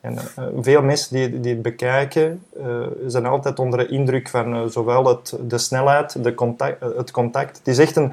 en 0.00 0.18
veel 0.60 0.82
mensen 0.82 1.16
die, 1.16 1.40
die 1.40 1.52
het 1.52 1.62
bekijken 1.62 2.42
zijn 3.06 3.26
altijd 3.26 3.58
onder 3.58 3.78
de 3.78 3.88
indruk 3.88 4.28
van 4.28 4.70
zowel 4.70 5.06
het, 5.06 5.38
de 5.40 5.58
snelheid, 5.58 6.24
de 6.24 6.34
contact, 6.34 6.80
het 6.96 7.10
contact. 7.10 7.58
Het 7.58 7.68
is 7.68 7.78
echt 7.78 7.96
een 7.96 8.12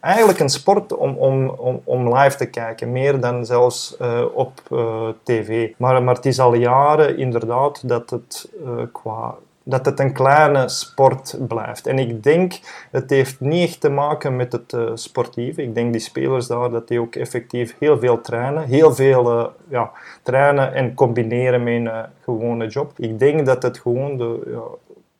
eigenlijk 0.00 0.40
een 0.40 0.48
sport 0.48 0.96
om, 0.96 1.16
om, 1.16 1.48
om, 1.48 1.80
om 1.84 2.14
live 2.14 2.36
te 2.36 2.46
kijken, 2.46 2.92
meer 2.92 3.20
dan 3.20 3.46
zelfs 3.46 3.96
uh, 4.02 4.24
op 4.34 4.60
uh, 4.72 5.08
tv. 5.22 5.72
Maar, 5.76 6.02
maar 6.02 6.14
het 6.14 6.26
is 6.26 6.40
al 6.40 6.54
jaren 6.54 7.18
inderdaad 7.18 7.88
dat 7.88 8.10
het 8.10 8.50
uh, 8.64 8.70
qua 8.92 9.34
dat 9.64 9.86
het 9.86 10.00
een 10.00 10.12
kleine 10.12 10.68
sport 10.68 11.36
blijft. 11.48 11.86
En 11.86 11.98
ik 11.98 12.22
denk, 12.22 12.52
het 12.90 13.10
heeft 13.10 13.40
niet 13.40 13.68
echt 13.68 13.80
te 13.80 13.88
maken 13.88 14.36
met 14.36 14.52
het 14.52 14.76
sportieve. 14.94 15.62
Ik 15.62 15.74
denk 15.74 15.92
die 15.92 16.00
spelers 16.00 16.46
daar, 16.46 16.70
dat 16.70 16.88
die 16.88 17.00
ook 17.00 17.14
effectief 17.14 17.76
heel 17.78 17.98
veel 17.98 18.20
trainen. 18.20 18.62
Heel 18.62 18.94
veel 18.94 19.52
ja, 19.68 19.90
trainen 20.22 20.74
en 20.74 20.94
combineren 20.94 21.62
met 21.62 21.74
een 21.74 21.90
gewone 22.24 22.66
job. 22.66 22.92
Ik 22.96 23.18
denk 23.18 23.46
dat 23.46 23.62
het 23.62 23.78
gewoon 23.78 24.16
de, 24.16 24.40
ja, 24.46 24.62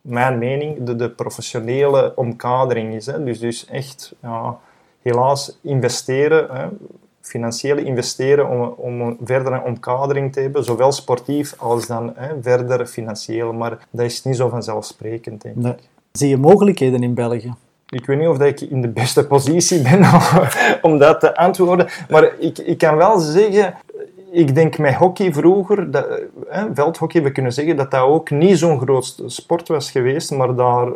mijn 0.03 0.37
mening, 0.37 0.83
de, 0.83 0.95
de 0.95 1.09
professionele 1.09 2.11
omkadering 2.15 2.93
is. 2.93 3.05
Hè. 3.05 3.23
Dus, 3.23 3.39
dus 3.39 3.65
echt, 3.65 4.15
ja, 4.21 4.57
helaas, 5.01 5.57
investeren, 5.61 6.47
hè, 6.51 6.67
financieel 7.21 7.77
investeren 7.77 8.49
om, 8.49 8.61
om 8.61 9.01
een 9.01 9.17
verdere 9.23 9.61
omkadering 9.63 10.33
te 10.33 10.39
hebben, 10.39 10.63
zowel 10.63 10.91
sportief 10.91 11.55
als 11.57 11.87
dan 11.87 12.13
hè, 12.15 12.41
verder 12.41 12.85
financieel. 12.85 13.53
Maar 13.53 13.77
dat 13.89 14.05
is 14.05 14.23
niet 14.23 14.35
zo 14.35 14.49
vanzelfsprekend, 14.49 15.41
denk 15.41 15.55
nee. 15.55 15.71
ik. 15.71 15.79
Zie 16.11 16.29
je 16.29 16.37
mogelijkheden 16.37 17.03
in 17.03 17.13
België? 17.13 17.53
Ik 17.89 18.05
weet 18.05 18.19
niet 18.19 18.27
of 18.27 18.39
ik 18.39 18.61
in 18.61 18.81
de 18.81 18.87
beste 18.87 19.27
positie 19.27 19.81
ben 19.89 20.05
om 20.81 20.97
dat 20.97 21.19
te 21.19 21.35
antwoorden, 21.35 21.87
maar 22.09 22.39
ik, 22.39 22.57
ik 22.57 22.77
kan 22.77 22.95
wel 22.95 23.19
zeggen, 23.19 23.75
ik 24.33 24.55
denk 24.55 24.77
met 24.77 24.95
hockey 24.95 25.33
vroeger, 25.33 25.91
dat, 25.91 26.21
hè, 26.47 26.73
veldhockey, 26.73 27.23
we 27.23 27.31
kunnen 27.31 27.53
zeggen 27.53 27.75
dat 27.75 27.91
dat 27.91 28.01
ook 28.01 28.29
niet 28.29 28.57
zo'n 28.57 28.79
groot 28.79 29.23
sport 29.25 29.67
was 29.67 29.91
geweest, 29.91 30.31
maar 30.31 30.55
daar 30.55 30.87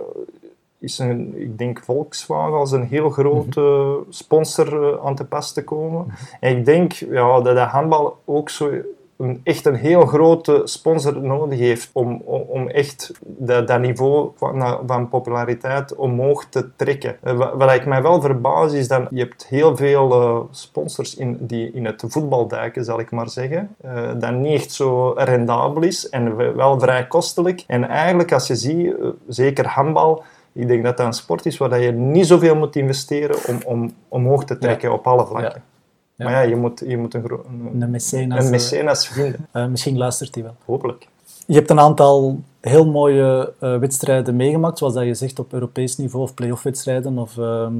is 0.79 0.99
een, 0.99 1.33
ik 1.35 1.57
denk 1.57 1.79
Volkswagen 1.83 2.57
als 2.57 2.71
een 2.71 2.87
heel 2.87 3.09
grote 3.09 3.97
sponsor 4.09 4.99
aan 5.01 5.15
te 5.15 5.25
pas 5.25 5.53
te 5.53 5.63
komen. 5.63 6.05
En 6.39 6.57
ik 6.57 6.65
denk 6.65 6.91
ja, 6.93 7.41
dat 7.41 7.55
de 7.55 7.61
handbal 7.61 8.17
ook 8.25 8.49
zo 8.49 8.71
een, 9.17 9.41
echt 9.43 9.65
een 9.65 9.75
heel 9.75 10.05
grote 10.05 10.61
sponsor 10.63 11.21
nodig 11.21 11.59
heeft 11.59 11.89
om, 11.93 12.21
om, 12.25 12.41
om 12.41 12.67
echt 12.67 13.11
dat, 13.21 13.67
dat 13.67 13.79
niveau 13.79 14.31
van, 14.35 14.79
van, 14.85 15.09
populariteit 15.09 15.95
omhoog 15.95 16.45
te 16.49 16.75
trekken. 16.75 17.17
Wat, 17.21 17.53
wat 17.53 17.73
ik 17.73 17.85
mij 17.85 18.01
wel 18.01 18.21
verbaas 18.21 18.73
is 18.73 18.87
dat 18.87 19.07
je 19.09 19.19
hebt 19.19 19.45
heel 19.45 19.75
veel 19.75 20.21
uh, 20.21 20.39
sponsors 20.51 21.15
in, 21.15 21.37
die 21.39 21.71
in 21.71 21.85
het 21.85 22.03
voetbal 22.07 22.47
duiken, 22.47 22.85
zal 22.85 22.99
ik 22.99 23.11
maar 23.11 23.29
zeggen, 23.29 23.75
uh, 23.85 24.09
dat 24.19 24.33
niet 24.33 24.53
echt 24.53 24.71
zo 24.71 25.13
rendabel 25.15 25.83
is 25.83 26.09
en 26.09 26.55
wel 26.55 26.79
vrij 26.79 27.07
kostelijk. 27.07 27.63
En 27.67 27.87
eigenlijk 27.87 28.31
als 28.31 28.47
je 28.47 28.55
ziet, 28.55 28.85
uh, 28.85 29.07
zeker 29.27 29.67
handbal, 29.67 30.23
Ik 30.53 30.67
denk 30.67 30.83
dat 30.83 30.97
dat 30.97 31.05
een 31.05 31.13
sport 31.13 31.45
is 31.45 31.57
waar 31.57 31.79
je 31.79 31.91
niet 31.91 32.27
zoveel 32.27 32.55
moet 32.55 32.75
investeren 32.75 33.35
om, 33.47 33.59
om 33.65 33.93
omhoog 34.07 34.45
te 34.45 34.57
trekken 34.57 34.93
op 34.93 35.07
alle 35.07 35.25
vlakken. 35.25 35.61
Ja. 35.65 35.76
Maar 36.17 36.31
ja, 36.31 36.41
je 36.41 36.55
moet, 36.55 36.83
je 36.87 36.97
moet 36.97 37.13
een, 37.13 37.23
gro- 37.23 37.45
een, 37.49 37.81
Een 37.81 37.89
mecenas. 37.89 38.37
een 38.39 38.45
eh, 38.45 38.51
mecenas 38.51 39.07
vinden, 39.07 39.47
eh, 39.51 39.65
misschien 39.67 39.97
luistert 39.97 40.35
hij 40.35 40.43
wel. 40.43 40.55
hopelijk. 40.65 41.07
Je 41.47 41.53
hebt 41.53 41.69
een 41.69 41.79
aantal 41.79 42.39
heel 42.61 42.85
mooie 42.85 43.53
eh, 43.59 43.77
wedstrijden 43.77 44.35
meegemaakt, 44.35 44.77
zoals 44.77 44.93
dat 44.93 45.05
je 45.05 45.13
zegt 45.13 45.39
op 45.39 45.53
Europees 45.53 45.97
niveau 45.97 46.25
of 46.25 46.33
play-off 46.33 46.63
wedstrijden. 46.63 47.17
Of, 47.17 47.37
ehm, 47.37 47.73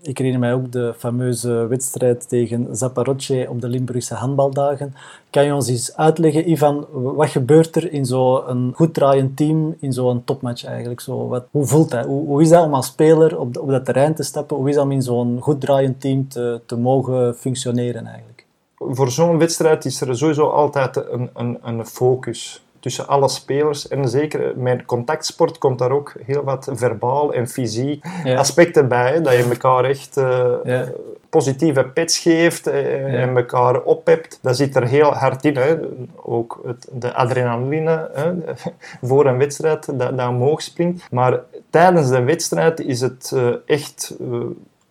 ik 0.00 0.18
herinner 0.18 0.40
mij 0.40 0.54
ook 0.54 0.72
de 0.72 0.94
fameuze 0.98 1.66
wedstrijd 1.66 2.28
tegen 2.28 2.76
Zaporozhye 2.76 3.50
op 3.50 3.60
de 3.60 3.68
Limburgse 3.68 4.14
handbaldagen. 4.14 4.94
Kan 5.30 5.44
je 5.44 5.54
ons 5.54 5.68
eens 5.68 5.96
uitleggen, 5.96 6.50
Ivan, 6.50 6.86
wat 6.92 7.28
gebeurt 7.28 7.76
er 7.76 7.92
in 7.92 8.06
zo'n 8.06 8.72
goed 8.74 8.94
draaiend 8.94 9.36
team, 9.36 9.76
in 9.80 9.92
zo'n 9.92 10.24
topmatch 10.24 10.64
eigenlijk? 10.64 11.00
Zo, 11.00 11.28
wat, 11.28 11.44
hoe 11.50 11.66
voelt 11.66 11.90
dat? 11.90 12.04
Hoe, 12.06 12.42
is 12.42 12.48
dat 12.48 12.64
om 12.64 12.74
als 12.74 12.86
speler 12.86 13.38
op, 13.38 13.58
op 13.58 13.68
dat 13.68 13.84
terrein 13.84 14.14
te 14.14 14.22
stappen? 14.22 14.56
Hoe 14.56 14.68
is 14.68 14.74
dat 14.74 14.84
om 14.84 14.92
in 14.92 15.02
zo'n 15.02 15.38
goed 15.40 15.60
draaiend 15.60 16.00
team 16.00 16.28
te, 16.28 16.60
te 16.66 16.76
mogen 16.76 17.34
functioneren 17.34 18.06
eigenlijk? 18.06 18.46
Voor 18.78 19.10
zo'n 19.10 19.38
wedstrijd 19.38 19.84
is 19.84 20.00
er 20.00 20.16
sowieso 20.16 20.48
altijd 20.48 20.96
een, 20.96 21.30
een, 21.34 21.58
een 21.62 21.86
focus 21.86 22.62
tussen 22.82 23.06
alle 23.08 23.28
spelers. 23.28 23.88
En 23.88 24.08
zeker 24.08 24.52
met 24.56 24.84
contactsport 24.84 25.58
komt 25.58 25.78
daar 25.78 25.90
ook 25.90 26.14
heel 26.26 26.42
wat 26.44 26.68
verbaal 26.72 27.32
en 27.34 27.48
fysiek 27.48 28.04
Ja. 28.24 28.36
aspecten 28.38 28.88
bij. 28.88 29.12
hè, 29.12 29.20
Dat 29.20 29.32
je 29.36 29.42
elkaar 29.48 29.84
echt 29.84 30.16
eh, 30.16 30.50
Ja. 30.64 30.88
positieve 31.28 31.84
pets 31.84 32.18
geeft 32.18 32.66
eh, 32.66 33.22
en 33.22 33.36
elkaar 33.36 33.80
oppept. 33.82 34.38
Dat 34.42 34.56
zit 34.56 34.76
er 34.76 34.86
heel 34.86 35.12
hard 35.14 35.44
in. 35.44 35.56
Hè. 35.56 35.76
Ook 36.22 36.60
het, 36.66 36.88
de 36.92 37.14
adrenaline 37.14 38.10
hè, 38.14 38.32
voor 39.08 39.26
een 39.26 39.38
wedstrijd 39.38 39.98
dat, 39.98 40.18
dat 40.18 40.28
omhoog 40.28 40.62
springt. 40.62 41.10
Maar 41.10 41.40
tijdens 41.70 42.08
de 42.08 42.22
wedstrijd 42.22 42.80
is 42.80 43.00
het 43.00 43.32
eh, 43.34 43.48
echt... 43.66 44.16
eh, 44.20 44.40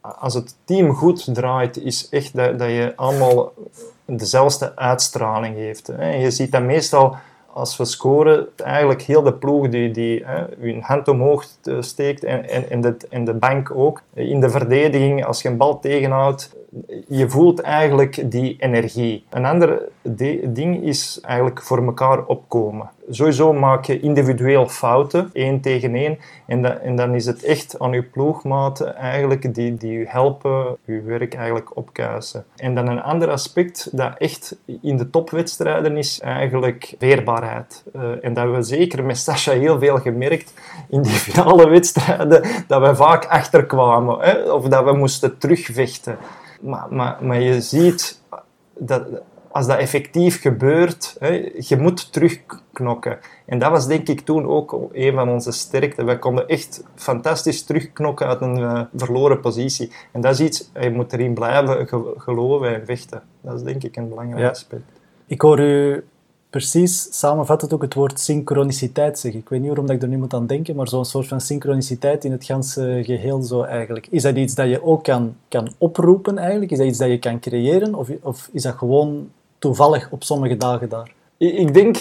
als 0.02 0.34
het 0.34 0.56
team 0.66 0.94
goed 0.94 1.34
draait, 1.34 1.78
is 1.78 2.08
echt 2.10 2.36
dat, 2.36 2.60
dat 2.60 2.70
je 2.70 2.94
allemaal 2.96 3.54
dezelfde 4.06 4.76
uitstraling 4.76 5.56
heeft. 5.56 5.88
Hè. 5.88 5.94
En 5.94 6.20
je 6.20 6.32
ziet 6.32 6.52
dat 6.52 6.62
meestal 6.62 7.16
als 7.54 7.78
we 7.78 7.86
scoren, 7.86 8.48
eigenlijk 8.56 9.02
heel 9.02 9.22
de 9.22 9.34
ploeg 9.34 9.70
die, 9.70 9.92
die 9.92 10.26
hè, 10.26 10.46
hun 10.60 10.82
hand 10.82 11.08
omhoog 11.08 11.46
eh, 11.64 11.76
steekt 11.80 12.24
en, 12.24 12.50
en, 12.50 12.70
en, 12.70 12.82
de, 12.82 12.96
en 13.10 13.26
de 13.26 13.34
bank 13.34 13.72
ook. 13.76 14.02
In 14.14 14.40
de 14.40 14.50
verdediging, 14.50 15.26
als 15.26 15.42
je 15.42 15.50
een 15.50 15.58
bal 15.58 15.80
tegenhoudt, 15.80 16.56
je 17.08 17.30
voelt 17.30 17.62
eigenlijk 17.62 18.32
die 18.32 18.56
energie. 18.60 19.26
Een 19.30 19.46
ander 19.46 19.82
de- 20.02 20.52
ding 20.52 20.84
is 20.84 21.20
eigenlijk 21.22 21.62
voor 21.62 21.86
elkaar 21.86 22.26
opkomen. 22.26 22.90
Sowieso 23.10 23.54
maak 23.54 23.86
je 23.86 24.00
individueel 24.00 24.68
fouten, 24.68 25.30
één 25.34 25.62
tegen 25.62 25.96
één. 25.96 26.18
En, 26.48 26.96
dan 26.96 27.16
is 27.16 27.26
het 27.26 27.44
echt 27.44 27.80
aan 27.80 27.92
je 27.92 28.04
ploegmaten 28.04 28.96
eigenlijk 28.96 29.56
die, 29.56 29.76
die 29.78 29.92
je 29.92 30.06
helpen, 30.08 30.78
je 30.86 31.02
werk 31.02 31.34
eigenlijk 31.34 31.78
opkuisen. 31.78 32.46
En 32.56 32.76
dan 32.76 32.88
een 32.88 33.02
ander 33.02 33.30
aspect 33.30 33.98
dat 33.98 34.18
echt 34.18 34.58
in 34.82 34.98
de 34.98 35.10
topwedstrijden 35.10 35.98
is 35.98 36.20
eigenlijk 36.20 36.96
weerbaarheid. 37.00 37.84
Eh, 37.94 38.02
en 38.22 38.34
dat 38.34 38.52
we 38.56 38.62
zeker 38.62 39.04
met 39.04 39.18
Sasha 39.18 39.52
heel 39.52 39.80
veel 39.80 39.98
gemerkt 39.98 40.54
in 40.90 41.02
die 41.02 41.12
finale 41.12 41.70
wedstrijden, 41.70 42.44
dat 42.68 42.82
we 42.82 42.96
vaak 42.96 43.26
achterkwamen. 43.26 44.20
Hè? 44.20 44.52
Of 44.52 44.68
dat 44.68 44.84
we 44.84 44.94
moesten 44.94 45.38
terugvechten. 45.38 46.18
Maar, 46.62 46.86
maar, 46.90 47.18
maar 47.22 47.40
je 47.42 47.62
ziet 47.62 48.22
dat 48.78 49.04
als 49.52 49.68
dat 49.68 49.78
effectief 49.78 50.42
gebeurt, 50.42 51.16
hè, 51.20 51.52
je 51.58 51.78
moet 51.78 52.14
terugknokken. 52.14 53.20
En 53.46 53.60
dat 53.60 53.72
was 53.72 53.88
denk 53.88 54.08
ik 54.08 54.20
toen 54.22 54.46
ook 54.48 54.88
een 54.92 55.14
van 55.14 55.30
onze 55.30 55.52
sterkten. 55.52 56.06
We 56.06 56.20
konden 56.20 56.48
echt 56.48 56.84
fantastisch 56.96 57.64
terugknokken 57.64 58.28
uit 58.28 58.42
een 58.42 58.58
eh, 58.58 58.82
verloren 58.96 59.40
positie. 59.40 59.92
En 60.12 60.22
dat 60.22 60.32
is 60.34 60.40
iets, 60.40 60.70
je 60.80 60.92
moet 60.92 61.14
erin 61.14 61.34
blijven 61.34 61.88
ge- 61.88 62.14
geloven 62.18 62.76
en 62.76 62.86
vechten. 62.86 63.24
Dat 63.42 63.56
is 63.56 63.62
denk 63.64 63.84
ik 63.84 63.96
een 63.96 64.10
belangrijk 64.10 64.42
Ja. 64.42 64.50
aspect. 64.50 64.84
Ik 65.28 65.42
hoor 65.42 65.60
u 65.60 66.04
precies 66.52 67.08
samenvattend 67.20 67.74
ook 67.74 67.82
het 67.82 67.94
woord 67.94 68.20
synchroniciteit 68.20 69.20
zeggen. 69.20 69.40
Ik 69.40 69.50
weet 69.50 69.60
niet 69.60 69.68
waarom 69.68 69.86
dat 69.86 69.96
ik 69.96 70.02
er 70.02 70.08
nu 70.08 70.18
moet 70.18 70.34
aan 70.34 70.48
denken, 70.48 70.76
maar 70.76 70.88
zo'n 70.88 71.06
soort 71.06 71.28
van 71.28 71.42
synchroniciteit 71.42 72.26
in 72.26 72.32
het 72.32 72.46
ganse 72.46 73.02
geheel 73.04 73.42
zo 73.42 73.62
eigenlijk. 73.64 74.08
Is 74.10 74.22
dat 74.22 74.36
iets 74.36 74.56
dat 74.56 74.68
je 74.68 74.84
ook 74.84 75.04
kan, 75.04 75.36
kan 75.48 75.74
oproepen 75.78 76.38
eigenlijk? 76.38 76.72
Is 76.72 76.78
dat 76.78 76.88
iets 76.88 76.98
dat 76.98 77.10
je 77.10 77.20
kan 77.20 77.40
creëren? 77.40 77.96
Of, 77.96 78.10
of 78.22 78.50
is 78.52 78.64
dat 78.64 78.76
gewoon 78.76 79.30
toevallig 79.60 80.12
op 80.12 80.24
sommige 80.24 80.58
dagen 80.58 80.90
daar? 80.90 81.12
Ik 81.38 81.58
ik 81.58 81.74
denk, 81.74 81.98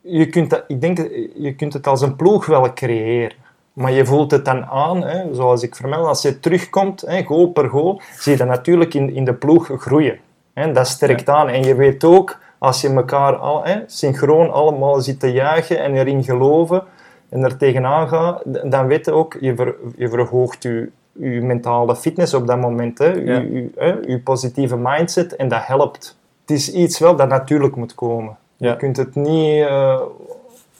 je 0.00 0.26
kunt, 0.26 0.50
dat, 0.50 0.64
ik 0.66 0.80
denk, 0.80 0.98
je 1.34 1.54
kunt 1.56 1.72
het 1.72 1.86
als 1.86 2.00
een 2.00 2.16
ploeg 2.16 2.46
wel 2.46 2.72
creëren. 2.72 3.36
Maar 3.72 3.92
je 3.92 4.06
voelt 4.06 4.30
het 4.30 4.44
dan 4.44 4.64
aan, 4.64 5.02
hè, 5.02 5.34
zoals 5.34 5.62
ik 5.62 5.76
vermeld, 5.76 6.06
als 6.06 6.22
je 6.22 6.40
terugkomt, 6.40 7.00
hè, 7.00 7.22
goal 7.22 7.48
per 7.48 7.68
goal, 7.68 8.00
zie 8.18 8.32
je 8.32 8.38
dat 8.38 8.46
natuurlijk 8.46 8.94
in, 8.94 9.14
in 9.14 9.24
de 9.24 9.34
ploeg 9.34 9.70
groeien. 9.76 10.18
Hè, 10.52 10.72
dat 10.72 10.88
sterkt 10.88 11.28
aan. 11.28 11.48
En 11.48 11.62
je 11.62 11.74
weet 11.74 12.04
ook, 12.04 12.38
als 12.58 12.80
je 12.80 12.88
elkaar 12.88 13.36
al, 13.36 13.64
hè, 13.64 13.76
synchroon 13.86 14.52
allemaal 14.52 15.00
zit 15.00 15.20
te 15.20 15.32
juichen 15.32 15.78
en 15.80 15.94
erin 15.94 16.24
geloven 16.24 16.82
en 17.28 17.42
er 17.44 17.56
tegenaan 17.56 18.08
gaat, 18.08 18.42
dan 18.70 18.86
weet 18.86 19.04
je 19.04 19.12
ook, 19.12 19.36
je, 19.40 19.54
ver- 19.56 19.74
je 19.96 20.08
verhoogt 20.08 20.62
je, 20.62 20.90
je 21.12 21.40
mentale 21.42 21.96
fitness 21.96 22.34
op 22.34 22.46
dat 22.46 22.58
moment. 22.60 22.98
Hè, 22.98 23.06
je, 23.12 23.24
Ja. 23.24 23.38
je, 23.38 23.70
hè, 23.76 23.94
je 24.12 24.20
positieve 24.20 24.76
mindset 24.76 25.36
en 25.36 25.48
dat 25.48 25.60
helpt. 25.66 26.18
Het 26.40 26.56
is 26.56 26.72
iets 26.72 26.98
wel 26.98 27.16
dat 27.16 27.28
natuurlijk 27.28 27.76
moet 27.76 27.94
komen. 27.94 28.36
Ja. 28.56 28.70
Je 28.70 28.76
kunt 28.76 28.96
het 28.96 29.14
niet 29.14 29.64
eh, 29.66 30.00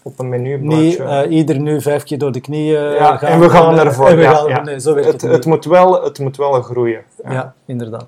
op 0.02 0.18
een 0.18 0.28
menubordje... 0.28 0.76
Niet 0.82 0.98
eh, 0.98 1.20
ieder 1.30 1.60
nu 1.60 1.80
vijf 1.80 2.02
keer 2.02 2.18
door 2.18 2.32
de 2.32 2.40
knieën 2.40 2.80
ja, 2.90 3.16
gaan. 3.16 3.28
en 3.30 3.40
we 3.40 3.48
gaan 3.50 3.78
ervoor. 3.78 4.06
En 4.08 4.16
we 4.16 4.22
ja, 4.22 4.34
gaan- 4.34 4.48
ja. 4.48 4.62
nee, 4.62 4.80
zo 4.80 4.94
werkt 4.94 5.12
het, 5.12 5.22
het, 5.22 5.46
moet 5.46 5.64
wel, 5.64 6.02
het 6.04 6.18
moet 6.18 6.36
wel 6.36 6.52
groeien. 6.52 7.02
Ja. 7.24 7.32
Ja, 7.32 7.54
inderdaad. 7.66 8.06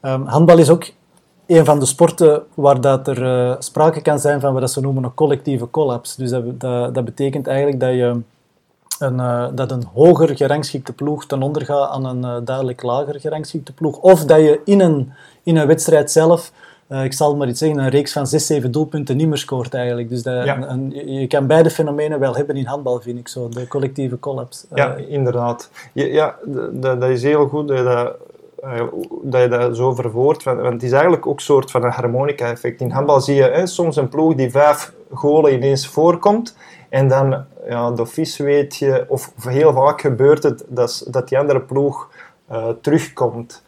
Ehm, 0.00 0.22
handbal 0.22 0.58
is 0.58 0.70
ook 0.70 0.84
een 1.58 1.64
van 1.64 1.78
de 1.78 1.86
sporten 1.86 2.42
waar 2.54 2.80
dat 2.80 3.08
er 3.08 3.22
eh, 3.24 3.54
sprake 3.58 4.00
kan 4.02 4.18
zijn 4.18 4.40
van 4.40 4.52
wat 4.54 4.70
ze 4.70 4.80
noemen 4.80 5.04
een 5.04 5.14
collectieve 5.14 5.70
collapse. 5.70 6.20
Dus 6.20 6.30
dat, 6.30 6.60
dat, 6.60 6.94
dat 6.94 7.04
betekent 7.04 7.46
eigenlijk 7.46 7.80
dat, 7.80 7.90
je 7.90 8.20
een, 8.98 9.20
eh, 9.20 9.46
dat 9.54 9.70
een 9.70 9.84
hoger 9.94 10.36
gerangschikte 10.36 10.92
ploeg 10.92 11.26
ten 11.26 11.42
onder 11.42 11.64
gaat 11.64 11.90
aan 11.90 12.04
een 12.04 12.24
eh, 12.24 12.36
duidelijk 12.44 12.82
lager 12.82 13.20
gerangschikte 13.20 13.72
ploeg. 13.72 13.98
Of 13.98 14.24
dat 14.24 14.38
je 14.38 14.60
in 14.64 14.80
een, 14.80 15.12
in 15.42 15.56
een 15.56 15.66
wedstrijd 15.66 16.10
zelf, 16.10 16.52
ik 17.02 17.12
zal 17.12 17.36
maar 17.36 17.48
iets 17.48 17.58
zeggen, 17.58 17.78
een 17.78 17.88
reeks 17.88 18.12
van 18.12 18.26
zes, 18.26 18.46
zeven 18.46 18.70
doelpunten 18.72 19.16
niet 19.16 19.28
meer 19.28 19.38
scoort 19.38 19.74
eigenlijk. 19.74 20.08
Dus 20.08 20.22
dat, 20.22 20.44
Ja. 20.44 20.56
een- 20.56 20.70
een- 20.70 21.12
je- 21.12 21.26
kan 21.26 21.46
beide 21.46 21.70
fenomenen 21.70 22.18
wel 22.18 22.34
hebben 22.36 22.56
in 22.56 22.66
handbal, 22.66 23.00
vind 23.00 23.18
ik 23.18 23.28
zo. 23.28 23.48
De 23.48 23.66
collectieve 23.68 24.18
collapse. 24.18 24.66
Ja, 24.74 24.94
inderdaad. 24.94 25.70
Ja, 25.92 26.04
ja 26.04 26.36
dat, 26.72 27.02
is 27.02 27.22
heel 27.22 27.48
goed 27.48 27.68
dat 27.68 28.14
dat, 28.62 28.70
eh, 28.70 28.82
dat 29.22 29.42
je 29.42 29.48
dat 29.48 29.76
zo 29.76 29.92
verwoordt. 29.94 30.42
Want, 30.42 30.60
het 30.62 30.82
is 30.82 30.92
eigenlijk 30.92 31.26
ook 31.26 31.36
een 31.36 31.42
soort 31.42 31.70
van 31.70 31.84
een 31.84 31.90
harmonica-effect. 31.90 32.80
In 32.80 32.90
handbal 32.90 33.20
zie 33.20 33.34
je 33.34 33.42
hè, 33.42 33.66
soms 33.66 33.96
een 33.96 34.08
ploeg 34.08 34.34
die 34.34 34.50
vijf 34.50 34.92
golen 35.12 35.52
ineens 35.54 35.86
voorkomt. 35.88 36.56
En 36.88 37.08
dan, 37.08 37.44
ja, 37.68 37.90
de 37.90 38.06
vis 38.06 38.36
weet 38.36 38.76
je, 38.76 39.04
of, 39.08 39.32
of 39.36 39.44
heel 39.44 39.72
vaak 39.72 40.00
gebeurt 40.00 40.42
het, 40.42 40.64
dat, 40.68 41.06
dat 41.10 41.28
die 41.28 41.38
andere 41.38 41.60
ploeg 41.60 42.08
eh, 42.48 42.68
terugkomt. 42.80 43.62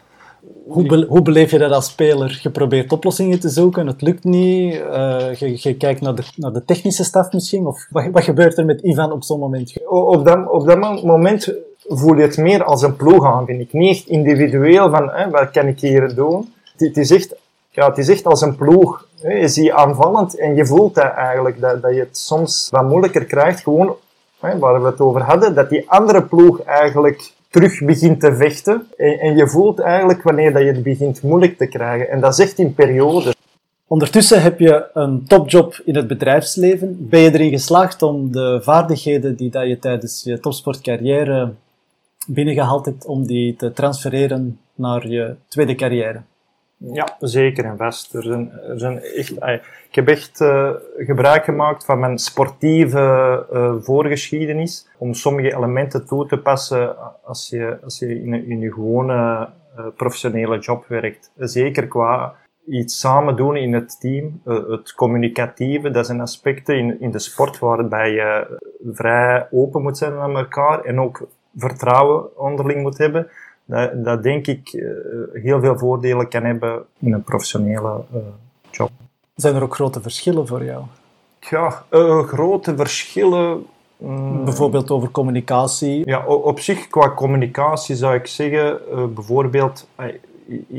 Hoe, 0.69 0.87
be- 0.87 1.07
hoe 1.09 1.23
beleef 1.23 1.51
je 1.51 1.59
dat 1.59 1.73
als 1.73 1.87
speler? 1.87 2.39
Je 2.43 2.51
probeert 2.51 2.93
oplossingen 2.93 3.41
te 3.41 3.49
zoeken, 3.49 3.87
het 3.87 4.03
lukt 4.03 4.25
niet. 4.25 4.75
eh, 4.75 5.35
je, 5.35 5.69
je 5.69 5.77
kijkt 5.77 6.01
naar 6.01 6.15
de, 6.15 6.23
naar 6.37 6.53
de 6.53 6.65
technische 6.65 7.05
staf 7.05 7.33
misschien. 7.33 7.67
Of 7.67 7.87
wat, 7.91 8.09
wat 8.13 8.25
gebeurt 8.25 8.59
er 8.59 8.65
met 8.65 8.81
Ivan 8.81 9.13
op 9.13 9.23
zo'n 9.25 9.39
moment? 9.39 9.87
Op 9.89 10.25
dat, 10.25 10.51
op 10.51 10.67
dat 10.67 10.79
mo- 10.79 11.03
moment 11.05 11.55
voel 11.89 12.17
je 12.17 12.23
het 12.23 12.37
meer 12.37 12.65
als 12.65 12.83
een 12.83 12.97
ploeg 12.97 13.25
aan, 13.27 13.47
vind 13.47 13.61
ik. 13.61 13.73
Niet 13.73 13.97
echt 13.97 14.07
individueel 14.07 14.91
van, 14.91 15.11
hè, 15.13 15.31
wat 15.31 15.51
kan 15.51 15.67
ik 15.67 15.81
hier 15.81 16.15
doen? 16.15 16.53
Het, 16.77 16.97
is, 16.97 17.11
echt, 17.11 17.35
ja, 17.71 17.89
het 17.89 17.99
is 17.99 18.09
echt 18.09 18.27
als 18.27 18.41
een 18.41 18.57
ploeg. 18.57 19.07
Hè. 19.21 19.33
Je 19.33 19.49
ziet 19.49 19.71
aanvallend 19.71 20.39
en 20.39 20.55
je 20.55 20.67
voelt 20.67 20.95
dat 20.95 21.13
eigenlijk, 21.13 21.61
dat, 21.61 21.83
dat 21.83 21.95
je 21.95 22.01
het 22.01 22.19
soms 22.19 22.69
wat 22.71 22.89
moeilijker 22.89 23.25
krijgt. 23.25 23.61
Gewoon, 23.63 23.97
hè, 24.41 24.59
waar 24.59 24.83
we 24.83 24.87
het 24.87 25.01
over 25.01 25.23
hadden, 25.23 25.55
dat 25.55 25.69
die 25.69 25.91
andere 25.91 26.23
ploeg 26.23 26.63
eigenlijk 26.63 27.33
terug 27.51 27.85
begint 27.85 28.21
te 28.21 28.37
vechten. 28.37 28.87
En, 28.97 29.19
en 29.19 29.37
je 29.37 29.49
voelt 29.49 29.79
eigenlijk 29.79 30.23
wanneer 30.23 30.53
dat 30.53 30.63
je 30.63 30.69
het 30.69 30.83
begint 30.83 31.23
moeilijk 31.23 31.59
te 31.59 31.67
krijgen. 31.67 32.11
En 32.11 32.21
dat 32.21 32.33
is 32.33 32.39
echt 32.39 32.59
in 32.59 32.75
periodes. 32.75 33.35
Ondertussen 33.87 34.43
heb 34.43 34.59
je 34.59 34.87
een 34.93 35.25
topjob 35.27 35.81
in 35.85 35.97
het 35.97 36.07
bedrijfsleven. 36.07 37.09
Ben 37.09 37.21
je 37.21 37.33
erin 37.33 37.51
geslaagd 37.51 38.03
om 38.03 38.33
de 38.33 38.61
vaardigheden 38.63 39.37
die 39.37 39.51
dat 39.51 39.67
je 39.67 39.79
tijdens 39.79 40.23
je 40.25 40.41
topsportcarrière 40.41 41.53
binnengehaald 42.27 42.85
hebt, 42.85 43.07
om 43.07 43.27
die 43.27 43.57
te 43.57 43.73
transfereren 43.73 44.61
naar 44.75 45.09
je 45.09 45.37
tweede 45.49 45.75
carrière? 45.75 46.23
Ja, 46.93 47.17
zeker 47.19 47.65
en 47.65 47.77
vast. 47.77 48.15
Er 48.15 48.23
zijn, 48.23 48.53
er 48.53 48.79
zijn 48.79 48.99
echt, 48.99 49.31
ik 49.89 49.95
heb 49.95 50.09
echt 50.09 50.41
eh, 50.41 50.71
gebruik 50.97 51.45
gemaakt 51.45 51.85
van 51.85 51.99
mijn 51.99 52.19
sportieve 52.19 53.47
eh, 53.53 53.75
voorgeschiedenis 53.81 54.89
om 54.99 55.15
sommige 55.15 55.57
elementen 55.57 56.07
toe 56.07 56.27
te 56.27 56.39
passen 56.39 56.97
als 57.23 57.49
je, 57.49 57.79
als 57.85 57.99
je 57.99 58.21
in, 58.21 58.49
in 58.49 58.61
je 58.61 58.73
gewone 58.73 59.49
eh, 59.77 59.87
professionele 59.97 60.59
job 60.59 60.85
werkt. 60.89 61.33
Zeker 61.37 61.87
qua 61.87 62.35
iets 62.67 63.01
samen 63.01 63.37
doen 63.37 63.57
in 63.57 63.73
het 63.73 64.01
team, 64.01 64.41
het 64.45 64.95
communicatieve, 64.95 65.91
dat 65.91 66.07
zijn 66.07 66.21
aspecten 66.21 66.79
in, 66.79 67.01
in 67.01 67.11
de 67.11 67.19
sport 67.19 67.59
waarbij 67.59 68.13
je 68.13 68.59
vrij 68.93 69.49
open 69.51 69.83
moet 69.83 69.99
zijn 69.99 70.15
naar 70.15 70.31
elkaar 70.31 70.81
en 70.81 71.01
ook 71.01 71.29
vertrouwen 71.57 72.39
onderling 72.39 72.83
moet 72.83 72.99
hebben, 72.99 73.29
dat, 73.65 74.05
dat 74.05 74.23
denk 74.23 74.47
ik 74.47 74.73
uh, 74.73 74.91
heel 75.33 75.61
veel 75.61 75.79
voordelen 75.79 76.29
kan 76.29 76.45
hebben 76.45 76.85
in 76.99 77.13
een 77.13 77.23
professionele 77.23 78.05
uh, 78.15 78.21
job. 78.71 78.91
Zijn 79.35 79.55
er 79.55 79.63
ook 79.63 79.75
grote 79.75 80.01
verschillen 80.01 80.47
voor 80.47 80.65
jou? 80.65 80.83
Ja, 81.41 81.85
uh, 81.91 82.23
grote 82.23 82.77
verschillen. 82.77 83.67
Mm, 83.97 84.45
bijvoorbeeld 84.45 84.91
over 84.91 85.11
communicatie? 85.11 86.07
Ja, 86.07 86.27
op 86.27 86.61
zich 86.61 86.89
qua 86.89 87.15
communicatie 87.15 87.97
zou 87.97 88.15
ik 88.15 88.27
zeggen, 88.27 88.81
bijvoorbeeld 89.15 89.89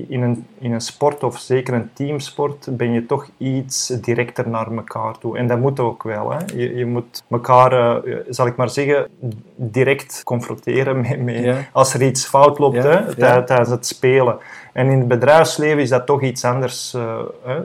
in 0.07 0.21
een, 0.21 0.45
in 0.59 0.71
een 0.71 0.81
sport 0.81 1.23
of 1.23 1.39
zeker 1.39 1.73
een 1.73 1.89
teamsport 1.93 2.67
ben 2.77 2.91
je 2.91 3.05
toch 3.05 3.29
iets 3.37 3.87
directer 3.87 4.49
naar 4.49 4.71
elkaar 4.71 5.17
toe. 5.17 5.37
En 5.37 5.47
dat 5.47 5.59
moet 5.59 5.79
ook 5.79 6.03
wel. 6.03 6.31
Hè. 6.31 6.37
Je, 6.55 6.75
je 6.75 6.85
moet 6.85 7.23
elkaar, 7.29 8.05
uh, 8.07 8.17
zal 8.29 8.47
ik 8.47 8.55
maar 8.55 8.69
zeggen, 8.69 9.07
direct 9.55 10.23
confronteren 10.23 11.01
met, 11.01 11.21
met 11.21 11.55
als 11.71 11.93
er 11.93 12.03
iets 12.03 12.25
fout 12.25 12.59
loopt 12.59 12.83
hè, 12.83 13.13
tijdens 13.43 13.69
het 13.69 13.85
spelen. 13.85 14.37
En 14.73 14.89
in 14.89 14.99
het 14.99 15.07
bedrijfsleven 15.07 15.81
is 15.81 15.89
dat 15.89 16.05
toch 16.05 16.21
iets 16.21 16.45
anders. 16.45 16.93
Uh, 16.93 17.19
hè. 17.43 17.59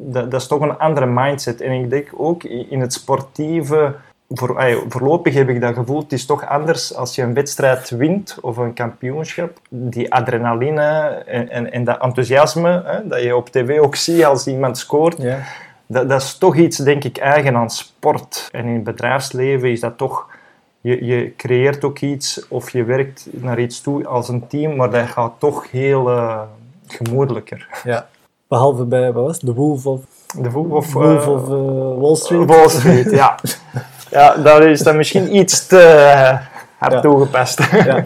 Dat, 0.00 0.30
dat, 0.30 0.40
is 0.40 0.46
toch 0.46 0.60
een 0.60 0.78
andere 0.78 1.06
mindset. 1.06 1.60
En 1.60 1.72
ik 1.72 1.90
denk 1.90 2.08
ook 2.16 2.44
in 2.44 2.80
het 2.80 2.92
sportieve 2.92 3.94
voor, 4.28 4.84
voorlopig 4.88 5.34
heb 5.34 5.48
ik 5.48 5.60
dat 5.60 5.74
gevoel, 5.74 6.00
het 6.00 6.12
is 6.12 6.26
toch 6.26 6.46
anders 6.46 6.94
als 6.94 7.14
je 7.14 7.22
een 7.22 7.34
wedstrijd 7.34 7.90
wint 7.90 8.38
of 8.40 8.56
een 8.56 8.72
kampioenschap. 8.72 9.58
Die 9.68 10.12
adrenaline 10.12 10.82
en, 11.26 11.48
en, 11.48 11.72
en 11.72 11.84
dat 11.84 12.00
enthousiasme 12.00 12.82
hè, 12.84 13.08
dat 13.08 13.22
je 13.22 13.36
op 13.36 13.48
tv 13.48 13.78
ook 13.78 13.96
ziet 13.96 14.24
als 14.24 14.46
iemand 14.46 14.78
scoort, 14.78 15.22
ja. 15.22 15.38
dat, 15.86 16.08
dat, 16.08 16.22
is 16.22 16.38
toch 16.38 16.56
iets, 16.56 16.76
denk 16.76 17.04
ik, 17.04 17.16
eigen 17.16 17.56
aan 17.56 17.70
sport. 17.70 18.48
En 18.52 18.64
in 18.64 18.74
het 18.74 18.84
bedrijfsleven 18.84 19.70
is 19.70 19.80
dat 19.80 19.98
toch... 19.98 20.36
Je, 20.80 21.04
je 21.04 21.32
creëert 21.36 21.84
ook 21.84 21.98
iets 21.98 22.48
of 22.48 22.70
je 22.70 22.84
werkt 22.84 23.26
naar 23.30 23.60
iets 23.60 23.80
toe 23.80 24.06
als 24.06 24.28
een 24.28 24.46
team, 24.46 24.76
maar 24.76 24.90
dat 24.90 25.08
gaat 25.08 25.32
toch 25.38 25.70
heel 25.70 26.10
uh, 26.10 26.40
gemoedelijker. 26.86 27.68
Ja. 27.84 28.08
Behalve 28.48 28.84
bij, 28.84 29.12
wat 29.12 29.24
was 29.24 29.38
The 29.38 29.54
Wolf 29.54 29.86
of... 29.86 30.00
The 30.42 30.50
Wolf 30.50 30.72
of, 30.72 30.92
Wolf 30.92 31.26
of 31.26 31.48
uh, 31.48 32.00
Wall 32.00 32.14
Street. 32.14 32.46
Wall 32.46 32.68
Street, 32.68 33.10
ja. 33.10 33.38
ja, 34.10 34.36
daar 34.36 34.62
is 34.62 34.82
dat 34.82 34.94
misschien 34.94 35.34
iets 35.40 35.66
te 35.66 35.80
eh, 35.80 36.38
hard 36.78 36.92
ja. 36.92 37.00
toegepast. 37.00 37.70
ja. 37.72 38.04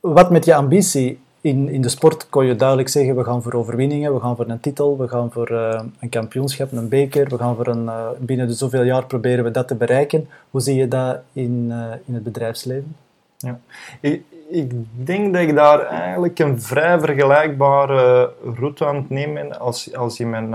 Wat 0.00 0.30
met 0.30 0.44
je 0.44 0.54
ambitie? 0.54 1.20
In, 1.42 1.68
in 1.68 1.80
de 1.80 1.88
sport 1.88 2.28
kon 2.28 2.46
je 2.46 2.56
duidelijk 2.56 2.88
zeggen, 2.88 3.16
we 3.16 3.24
gaan 3.24 3.42
voor 3.42 3.52
overwinningen, 3.52 4.14
we 4.14 4.20
gaan 4.20 4.36
voor 4.36 4.48
een 4.48 4.60
titel, 4.60 4.98
we 4.98 5.08
gaan 5.08 5.32
voor 5.32 5.50
uh, 5.50 5.80
een 6.00 6.08
kampioenschap, 6.08 6.72
een 6.72 6.88
beker, 6.88 7.28
we 7.28 7.38
gaan 7.38 7.56
voor 7.56 7.66
een, 7.66 7.84
uh, 7.84 8.08
binnen 8.18 8.46
de 8.46 8.52
zoveel 8.52 8.82
jaar 8.82 9.04
proberen 9.04 9.44
we 9.44 9.50
dat 9.50 9.68
te 9.68 9.74
bereiken. 9.74 10.28
Hoe 10.50 10.60
zie 10.60 10.74
je 10.74 10.88
dat 10.88 11.18
in, 11.32 11.66
uh, 11.68 11.84
in 12.06 12.14
het 12.14 12.22
bedrijfsleven? 12.22 12.96
Ja. 13.36 13.58
Ik, 14.00 14.22
ik 14.50 14.72
denk 14.92 15.32
dat 15.32 15.42
ik 15.42 15.54
daar 15.54 15.80
eigenlijk 15.86 16.38
een 16.38 16.62
vrij 16.62 17.00
vergelijkbare 17.00 18.32
route 18.54 18.86
aan 18.86 18.96
het 18.96 19.10
nemen 19.10 19.58
als, 19.58 19.94
als 19.96 20.20
in 20.20 20.30
mijn 20.30 20.54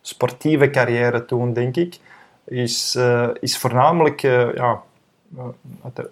sportieve 0.00 0.70
carrière 0.70 1.24
toen, 1.24 1.52
denk 1.52 1.76
ik 1.76 1.98
is, 2.46 2.94
uh, 2.98 3.28
is 3.40 3.58
voornamelijk 3.58 4.22
uh, 4.22 4.54
ja, 4.54 4.82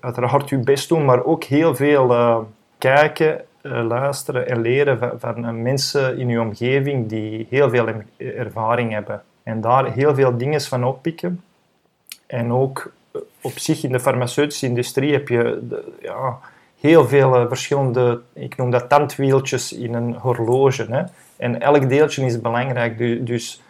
uiteraard 0.00 0.49
je 0.49 0.59
best 0.59 0.88
doen, 0.88 1.05
maar 1.05 1.25
ook 1.25 1.45
heel 1.45 1.75
veel 1.75 2.11
uh, 2.11 2.38
kijken, 2.79 3.45
luisteren 3.62 4.49
en 4.49 4.61
leren 4.61 4.99
van, 4.99 5.12
van, 5.19 5.62
mensen 5.62 6.19
in 6.19 6.29
je 6.29 6.41
omgeving 6.41 7.09
die 7.09 7.47
heel 7.50 7.71
veel 7.71 7.88
ervaring 8.17 8.93
hebben. 8.93 9.23
En 9.43 9.61
daar 9.61 9.93
heel 9.93 10.14
veel 10.14 10.37
dingen 10.37 10.61
van 10.61 10.85
oppikken. 10.85 11.43
En 12.26 12.53
ook 12.53 12.93
op 13.41 13.59
zich 13.59 13.83
in 13.83 13.93
de 13.93 14.00
farmaceutische 14.00 14.67
industrie 14.67 15.12
heb 15.12 15.29
je 15.29 15.69
ja, 16.00 16.38
heel 16.81 17.09
veel 17.09 17.49
verschillende, 17.49 18.21
ik 18.33 18.57
noem 18.57 18.71
dat 18.71 18.88
tandwieltjes 18.88 19.73
in 19.73 19.95
een 19.95 20.14
horloge. 20.14 20.87
Hè? 20.91 21.03
En 21.37 21.61
elk 21.61 21.88
deeltje 21.88 22.25
is 22.25 22.41
belangrijk. 22.41 23.26
Dus 23.26 23.62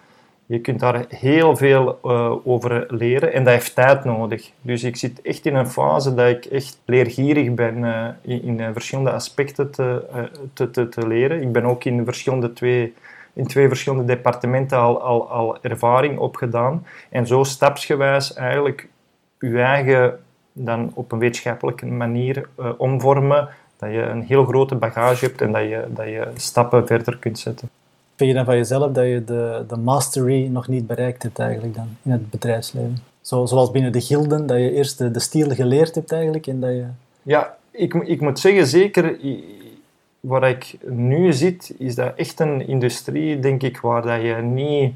je 0.46 0.60
kunt 0.60 0.80
daar 0.80 1.04
heel 1.08 1.56
veel 1.56 1.98
uh, 2.04 2.46
over 2.46 2.86
leren 2.88 3.32
en 3.32 3.44
dat 3.44 3.52
heeft 3.52 3.74
tijd 3.74 4.04
nodig. 4.04 4.50
Dus 4.60 4.84
ik 4.84 4.96
zit 4.96 5.22
echt 5.22 5.46
in 5.46 5.54
een 5.54 5.68
fase 5.68 6.14
dat 6.14 6.28
ik 6.28 6.44
echt 6.44 6.80
leergierig 6.84 7.54
ben 7.54 7.78
uh, 7.78 8.08
in, 8.20 8.42
in 8.42 8.58
uh, 8.58 8.68
verschillende 8.72 9.10
aspecten 9.10 9.70
te, 9.70 10.04
te, 10.52 10.70
te, 10.70 10.88
te, 10.88 11.06
leren. 11.06 11.42
Ik 11.42 11.52
ben 11.52 11.64
ook 11.64 11.84
in, 11.84 12.04
verschillende 12.04 12.52
twee, 12.52 12.94
in 13.32 13.46
twee 13.46 13.68
verschillende 13.68 14.04
departementen 14.04 14.78
al, 14.78 15.02
al, 15.02 15.30
al 15.30 15.58
ervaring 15.62 16.18
opgedaan. 16.18 16.86
En 17.10 17.26
zo 17.26 17.42
stapsgewijs 17.42 18.34
eigenlijk 18.34 18.88
je 19.38 19.60
eigen 19.62 20.18
dan 20.52 20.90
op 20.94 21.12
een 21.12 21.18
wetenschappelijke 21.18 21.86
manier 21.86 22.48
omvormen. 22.76 23.48
Dat 23.76 23.90
je 23.90 24.02
een 24.02 24.22
heel 24.22 24.44
grote 24.44 24.74
bagage 24.74 25.24
hebt 25.24 25.40
en 25.40 25.52
dat 25.52 25.62
je, 25.62 25.84
dat 25.88 26.06
je 26.06 26.28
stappen 26.34 26.86
verder 26.86 27.18
kunt 27.18 27.38
zetten. 27.38 27.68
Vind 28.16 28.30
je 28.30 28.36
dan 28.36 28.44
van 28.44 28.56
jezelf 28.56 28.92
dat 28.92 29.04
je 29.04 29.24
de, 29.24 29.64
de 29.68 29.76
mastery 29.76 30.46
nog 30.46 30.68
niet 30.68 30.86
bereikt 30.86 31.22
hebt 31.22 31.38
eigenlijk 31.38 31.74
dan 31.74 31.96
in 32.02 32.10
het 32.10 32.30
bedrijfsleven? 32.30 32.96
Zo, 33.20 33.46
zoals 33.46 33.70
binnen 33.70 33.92
de 33.92 34.00
gilden, 34.00 34.46
dat 34.46 34.58
je 34.58 34.72
eerst 34.72 34.98
de, 34.98 35.10
de 35.10 35.20
stijl 35.20 35.50
geleerd 35.50 35.94
hebt 35.94 36.12
eigenlijk 36.12 36.46
en 36.46 36.60
dat 36.60 36.70
je... 36.70 36.86
Ja, 37.22 37.56
ik, 37.70 37.94
ik 37.94 38.20
moet 38.20 38.38
zeggen, 38.38 38.66
zeker 38.66 39.16
waar 40.20 40.48
ik 40.48 40.76
nu 40.88 41.32
zit, 41.32 41.74
is 41.78 41.94
dat 41.94 42.12
echt 42.16 42.40
een 42.40 42.68
industrie, 42.68 43.40
denk 43.40 43.62
ik, 43.62 43.80
waar 43.80 44.02
dat 44.02 44.22
je 44.22 44.34
niet 44.34 44.94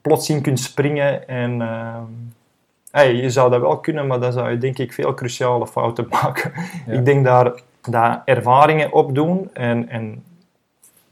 plots 0.00 0.30
in 0.30 0.40
kunt 0.40 0.60
springen 0.60 1.28
en... 1.28 1.60
Uh, 1.60 3.22
je 3.22 3.30
zou 3.30 3.50
dat 3.50 3.60
wel 3.60 3.78
kunnen, 3.78 4.06
maar 4.06 4.20
dan 4.20 4.32
zou 4.32 4.50
je 4.50 4.58
denk 4.58 4.78
ik 4.78 4.92
veel 4.92 5.14
cruciale 5.14 5.66
fouten 5.66 6.06
maken. 6.22 6.52
Ik 6.86 7.04
denk 7.04 7.24
daar 7.24 7.60
dat 7.82 8.20
ervaringen 8.24 8.92
opdoen 8.92 9.50
en, 9.52 9.88
en 9.88 10.22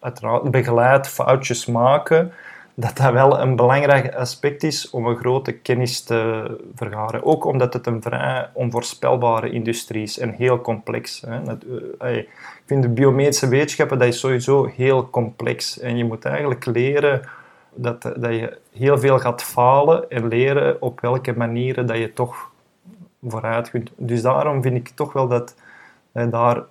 uiteraard 0.06 0.50
begeleid 0.50 1.08
foutjes 1.08 1.66
maken, 1.66 2.32
dat 2.74 2.96
dat 2.96 3.12
wel 3.12 3.40
een 3.40 3.56
belangrijk 3.56 4.14
aspect 4.14 4.62
is 4.62 4.90
om 4.90 5.06
een 5.06 5.16
grote 5.16 5.52
kennis 5.52 6.02
te 6.02 6.50
vergaren. 6.74 7.24
Ook 7.24 7.44
omdat 7.44 7.72
het 7.72 7.86
een 7.86 8.02
vrij 8.02 8.48
onvoorspelbare 8.52 9.50
industrie 9.50 10.02
is 10.02 10.18
en 10.18 10.30
heel 10.30 10.60
complex. 10.60 11.22
Hè. 11.26 11.56
Eh, 11.98 12.16
ik 12.16 12.28
vind 12.66 12.82
de 12.82 12.88
biomedische 12.88 13.48
wetenschappen 13.48 13.98
dat 13.98 14.08
is 14.08 14.20
sowieso 14.20 14.64
heel 14.76 15.10
complex. 15.10 15.78
En 15.80 15.96
je 15.96 16.04
moet 16.04 16.24
eigenlijk 16.24 16.66
leren 16.66 17.20
dat, 17.74 18.02
dat 18.02 18.34
je 18.34 18.58
heel 18.72 18.98
veel 18.98 19.18
gaat 19.18 19.42
falen 19.42 20.10
en 20.10 20.28
leren 20.28 20.82
op 20.82 21.00
welke 21.00 21.32
manieren 21.36 21.86
dat 21.86 21.98
je 21.98 22.12
toch 22.12 22.50
vooruit 23.28 23.70
kunt. 23.70 23.90
Dus 23.96 24.22
daarom 24.22 24.62
vind 24.62 24.76
ik 24.76 24.88
toch 24.88 25.12
wel 25.12 25.28
dat 25.28 25.54
daar 26.12 26.64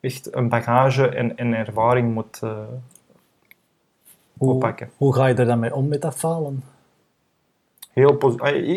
echt 0.00 0.34
een 0.34 0.48
bagage 0.48 1.08
en, 1.08 1.36
en 1.36 1.54
ervaring 1.54 2.14
moet 2.14 2.40
uh, 2.44 2.50
hoe, 4.38 4.52
oppakken. 4.52 4.90
Hoe 4.96 5.14
ga 5.14 5.26
je 5.26 5.34
er 5.34 5.46
dan 5.46 5.58
mee 5.58 5.74
om 5.74 5.88
met 5.88 6.02
dat 6.02 6.14
falen? 6.14 6.64
Heel 7.92 8.36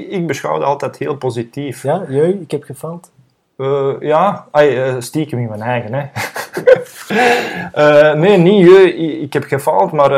ik 0.09 0.27
beschouw 0.27 0.53
het 0.53 0.63
altijd 0.63 0.97
heel 0.97 1.15
positief. 1.15 1.83
Ja, 1.83 2.05
jij, 2.07 2.29
ik 2.29 2.51
heb 2.51 2.63
gefaald. 2.63 3.11
Uh, 3.57 3.95
ja, 3.99 4.47
uh, 4.53 4.95
stiekem 4.99 5.39
in 5.39 5.49
mijn 5.49 5.61
eigen. 5.61 5.93
Hè. 5.93 6.05
uh, 7.75 8.19
nee, 8.21 8.37
niet 8.37 8.67
je. 8.67 8.97
Ik 9.21 9.33
heb 9.33 9.43
gefaald, 9.43 9.91
maar 9.91 10.11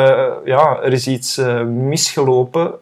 ja, 0.45 0.81
er 0.81 0.93
is 0.93 1.07
iets 1.07 1.37
misgelopen. 1.65 2.73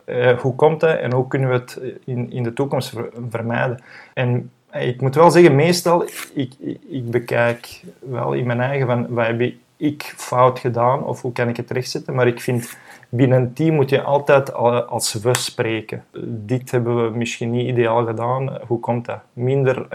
hoe 0.42 0.56
komt 0.56 0.80
dat 0.80 0.98
en 0.98 1.14
hoe 1.14 1.28
kunnen 1.28 1.50
we 1.50 1.56
het 1.56 1.80
in, 2.06 2.32
in 2.32 2.44
de 2.44 2.54
toekomst 2.54 2.94
vermijden? 3.30 3.84
En 4.14 4.52
ik 4.72 5.02
moet 5.02 5.16
wel 5.16 5.32
zeggen, 5.32 5.56
meestal, 5.56 6.04
ik, 6.34 6.54
ik, 6.90 7.12
bekijk 7.12 7.84
wel 8.00 8.34
in 8.34 8.46
mijn 8.46 8.62
eigen 8.62 8.88
van, 8.88 9.08
wat 9.10 9.26
heb 9.26 9.52
ik 9.78 10.14
fout 10.18 10.60
gedaan 10.60 11.04
of 11.04 11.22
hoe 11.22 11.32
kan 11.32 11.48
ik 11.48 11.58
het 11.58 11.72
rechtzetten, 11.72 12.16
maar 12.16 12.28
ik 12.28 12.42
vind, 12.42 12.78
binnen 13.10 13.38
een 13.38 13.54
team 13.54 13.76
moet 13.76 13.90
je 13.90 14.02
altijd 14.02 14.54
als 14.88 15.14
we 15.14 15.34
spreken. 15.34 16.04
Dit 16.26 16.72
hebben 16.72 17.04
we 17.04 17.18
misschien 17.18 17.52
niet 17.52 17.68
ideaal 17.68 18.06
gedaan, 18.06 18.58
hoe 18.68 18.80
komt 18.80 19.06
dat? 19.06 19.20
Minder 19.34 19.88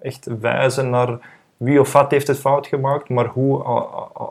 echt 0.00 0.26
wijzen 0.40 0.90
naar 0.90 1.18
wie 1.56 1.80
of 1.80 1.92
wat 1.92 2.10
heeft 2.10 2.26
het 2.26 2.38
fout 2.38 2.66
gemaakt, 2.66 3.08
maar 3.08 3.26
hoe 3.26 3.62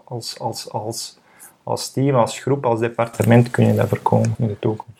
als, 0.05 0.39
als, 0.39 0.71
als, 0.71 1.19
als 1.63 1.91
team, 1.91 2.15
als 2.15 2.39
groep, 2.39 2.65
als 2.65 2.79
departement 2.79 3.51
kun 3.51 3.65
je 3.65 3.75
dat 3.75 3.87
voorkomen 3.87 4.35
in 4.37 4.47
de 4.47 4.59
toekomst. 4.59 4.96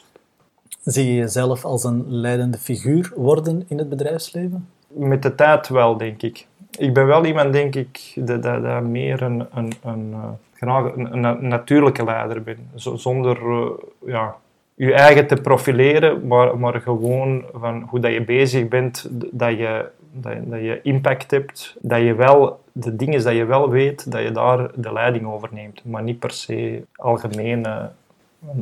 Zie 0.88 1.06
je 1.06 1.16
jezelf 1.16 1.66
als 1.66 1.84
een 1.84 2.04
leidende 2.08 2.58
figuur 2.58 3.12
worden 3.16 3.66
in 3.68 3.78
het 3.78 3.90
bedrijfsleven? 3.90 4.68
Met 4.88 5.22
de 5.22 5.36
tijd 5.36 5.68
wel, 5.68 5.98
denk 5.98 6.22
ik. 6.22 6.48
Ik 6.78 6.94
ben 6.94 7.06
wel 7.06 7.26
iemand, 7.26 7.54
denk 7.54 7.76
ik, 7.76 8.14
dat, 8.16 8.84
meer 8.84 9.22
een, 9.22 9.48
een, 9.54 9.72
een, 9.84 10.14
eh, 10.60 10.86
een, 10.96 11.26
een, 11.26 11.48
natuurlijke 11.48 12.04
leider 12.04 12.44
ben. 12.44 12.58
Zonder 12.76 13.42
uh, 13.42 13.70
ja, 14.06 14.36
je 14.76 14.94
eigen 14.94 15.28
te 15.28 15.36
profileren, 15.36 16.28
maar, 16.28 16.60
maar 16.60 16.82
gewoon 16.82 17.44
van 17.54 17.82
hoe 17.90 18.00
dat 18.00 18.14
je 18.14 18.24
bezig 18.24 18.68
bent, 18.68 19.08
dat 19.32 19.58
je, 19.58 19.90
dat, 20.12 20.34
dat 20.46 20.60
je 20.60 20.80
impact 20.84 21.32
hebt, 21.32 21.76
dat 21.82 22.02
je 22.02 22.16
wel 22.16 22.60
de 22.72 22.96
dingen 22.96 23.24
dat 23.24 23.34
je 23.34 23.46
wel 23.46 23.70
weet, 23.70 24.12
dat 24.12 24.22
je 24.22 24.32
daar 24.32 24.72
de 24.76 24.94
leiding 24.94 25.26
over 25.26 25.50
neemt. 25.52 25.86
Maar 25.86 26.04
niet 26.04 26.20
per 26.20 26.32
se 26.32 26.84
algemeen 26.96 27.60
uh, 27.60 27.84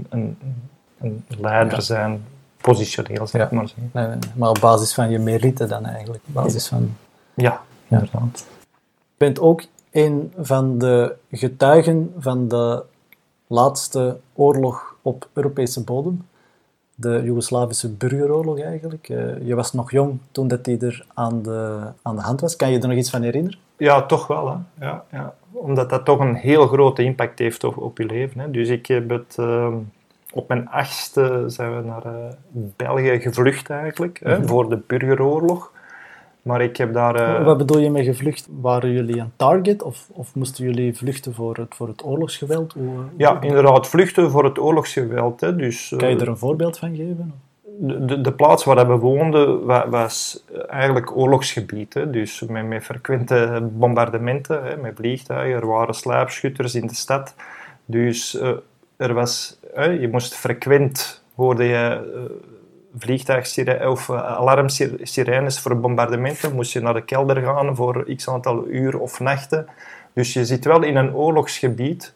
een, 0.09 0.37
een 1.05 1.25
leider 1.39 1.81
zijn, 1.81 2.23
positioneel, 2.61 3.27
zeg 3.27 3.51
maar 3.51 3.71
Nee, 3.91 4.07
nee, 4.07 4.17
maar 4.35 4.49
op 4.49 4.59
basis 4.61 4.93
van 4.93 5.09
je 5.09 5.19
merite 5.19 5.65
dan 5.65 5.85
eigenlijk, 5.85 6.23
op 6.27 6.33
basis 6.33 6.67
van 6.67 6.95
Ja, 7.33 7.61
inderdaad. 7.87 8.45
Je 9.17 9.25
bent 9.25 9.39
ook 9.39 9.63
een 9.91 10.33
van 10.39 10.77
de 10.77 11.15
getuigen 11.31 12.13
van 12.19 12.47
de 12.47 12.83
laatste 13.47 14.17
oorlog 14.33 14.95
op 15.01 15.27
Europese 15.33 15.83
bodem. 15.83 16.27
De 16.95 17.21
Joegoslavische 17.23 17.89
burgeroorlog 17.89 18.59
eigenlijk. 18.59 19.09
Eh, 19.09 19.47
je 19.47 19.55
was 19.55 19.73
nog 19.73 19.91
jong 19.91 20.19
toen 20.31 20.47
dat 20.47 20.65
die 20.65 20.77
er 20.77 21.05
aan 21.13 21.41
de, 21.41 21.81
aan 22.01 22.15
de 22.15 22.21
hand 22.21 22.41
was. 22.41 22.55
Kan 22.55 22.71
je 22.71 22.79
er 22.79 22.87
nog 22.87 22.97
iets 22.97 23.09
van 23.09 23.21
herinneren? 23.21 23.59
Ja, 23.77 24.05
toch 24.05 24.27
wel. 24.27 24.47
Hè. 24.47 24.85
Ja, 24.85 25.03
ja. 25.11 25.33
Omdat 25.51 25.89
dat 25.89 26.05
toch 26.05 26.19
een 26.19 26.35
heel 26.35 26.67
grote 26.67 27.03
impact 27.03 27.39
heeft 27.39 27.63
op, 27.63 27.77
op 27.77 27.97
je 27.97 28.05
leven. 28.05 28.39
Hè. 28.39 28.51
Dus 28.51 28.69
ik 28.69 28.85
heb 28.85 29.09
het... 29.09 29.35
ehm, 29.37 29.73
op 30.35 30.47
mijn 30.47 30.69
achtste 30.69 31.43
zijn 31.47 31.75
we 31.75 31.81
naar 31.87 32.05
eh, 32.05 32.11
België 32.75 33.19
gevlucht 33.19 33.69
eigenlijk, 33.69 34.19
hè, 34.23 34.37
Mhm. 34.37 34.47
voor 34.47 34.69
de 34.69 34.79
burgeroorlog. 34.87 35.71
Maar 36.41 36.61
ik 36.61 36.77
heb 36.77 36.93
daar... 36.93 37.15
eh, 37.15 37.45
Wat 37.45 37.57
bedoel 37.57 37.79
je 37.79 37.89
met 37.89 38.05
gevlucht? 38.05 38.47
Waren 38.61 38.91
jullie 38.91 39.19
een 39.19 39.31
target 39.35 39.83
of, 39.83 40.07
of 40.11 40.35
moesten 40.35 40.63
jullie 40.65 40.95
vluchten 40.97 41.33
voor 41.33 41.55
het, 41.57 41.75
voor 41.75 41.87
het 41.87 42.03
oorlogsgeweld? 42.05 42.73
Hoe, 42.73 42.87
eh, 42.87 42.99
ja, 43.17 43.41
inderdaad, 43.41 43.87
vluchten 43.87 44.31
voor 44.31 44.43
het 44.43 44.59
oorlogsgeweld. 44.59 45.41
Hè. 45.41 45.55
Dus, 45.55 45.93
Kan 45.97 46.09
je 46.09 46.15
er 46.19 46.27
een 46.27 46.37
voorbeeld 46.37 46.77
van 46.77 46.95
geven? 46.95 47.33
de, 47.79 48.05
de, 48.05 48.21
de 48.21 48.31
plaats 48.31 48.63
waar 48.63 48.87
we 48.87 48.95
woonden 48.97 49.65
wa- 49.65 49.89
was 49.89 50.43
eigenlijk 50.69 51.17
oorlogsgebied. 51.17 51.93
Hè. 51.93 52.09
Dus 52.09 52.41
met, 52.41 52.65
met 52.67 52.83
frequente 52.83 53.69
bombardementen, 53.71 54.63
hè, 54.63 54.77
met 54.77 54.93
vliegtuigen. 54.95 55.59
Er 55.61 55.67
waren 55.67 55.93
sluipschutters 55.93 56.75
in 56.75 56.87
de 56.87 56.95
stad. 56.95 57.35
Dus 57.85 58.39
er 58.97 59.13
was, 59.13 59.59
je 59.75 60.07
moest 60.11 60.35
frequent, 60.35 61.23
hoorde 61.35 61.63
je 61.63 62.13
uh, 62.15 62.21
vliegtuigsirenes 62.97 63.87
of 63.87 64.09
uh, 64.09 64.25
alarmsirenes 64.25 65.59
voor 65.59 65.79
bombardementen. 65.79 66.55
Moest 66.55 66.73
je 66.73 66.79
naar 66.79 66.93
de 66.93 67.01
kelder 67.01 67.41
gaan 67.41 67.75
voor 67.75 68.15
x 68.15 68.29
aantal 68.29 68.67
uur 68.67 68.99
of 68.99 69.19
nachten. 69.19 69.67
Dus 70.13 70.33
je 70.33 70.45
zit 70.45 70.65
wel 70.65 70.83
in 70.83 70.95
een 70.95 71.13
oorlogsgebied. 71.13 72.13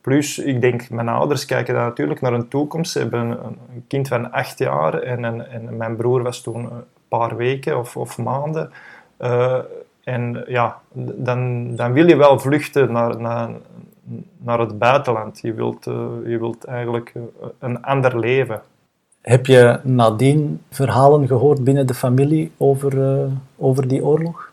Plus, 0.00 0.38
ik 0.38 0.60
denk, 0.60 0.90
mijn 0.90 1.08
ouders 1.08 1.44
kijken 1.44 1.74
daar 1.74 1.84
natuurlijk 1.84 2.20
naar 2.20 2.32
een 2.32 2.48
toekomst. 2.48 2.92
Ze 2.92 2.98
hebben 2.98 3.20
een, 3.20 3.84
kind 3.88 4.08
van 4.08 4.32
acht 4.32 4.58
jaar 4.58 4.94
en, 4.94 5.24
en, 5.24 5.76
mijn 5.76 5.96
broer 5.96 6.22
was 6.22 6.42
toen 6.42 6.64
een 6.64 6.84
paar 7.08 7.36
weken 7.36 7.78
of, 7.78 7.96
of 7.96 8.18
maanden. 8.18 8.72
Uh, 9.20 9.58
en 10.04 10.44
ja, 10.46 10.80
dan, 10.92 11.76
dan 11.76 11.92
wil 11.92 12.08
je 12.08 12.16
wel 12.16 12.38
vluchten 12.38 12.92
naar, 12.92 13.20
naar, 13.20 13.50
naar 14.38 14.58
het 14.58 14.78
buitenland. 14.78 15.40
Je 15.42 15.54
wilt, 15.54 15.86
uh, 15.86 15.94
je 16.26 16.38
wilt 16.38 16.64
eigenlijk 16.64 17.12
een 17.58 17.82
ander 17.82 18.18
leven. 18.18 18.62
Heb 19.20 19.46
je 19.46 19.80
nadien 19.82 20.62
verhalen 20.70 21.26
gehoord 21.26 21.64
binnen 21.64 21.86
de 21.86 21.94
familie 21.94 22.52
over, 22.56 22.94
uh, 22.94 23.32
over 23.56 23.88
die 23.88 24.04
oorlog? 24.04 24.52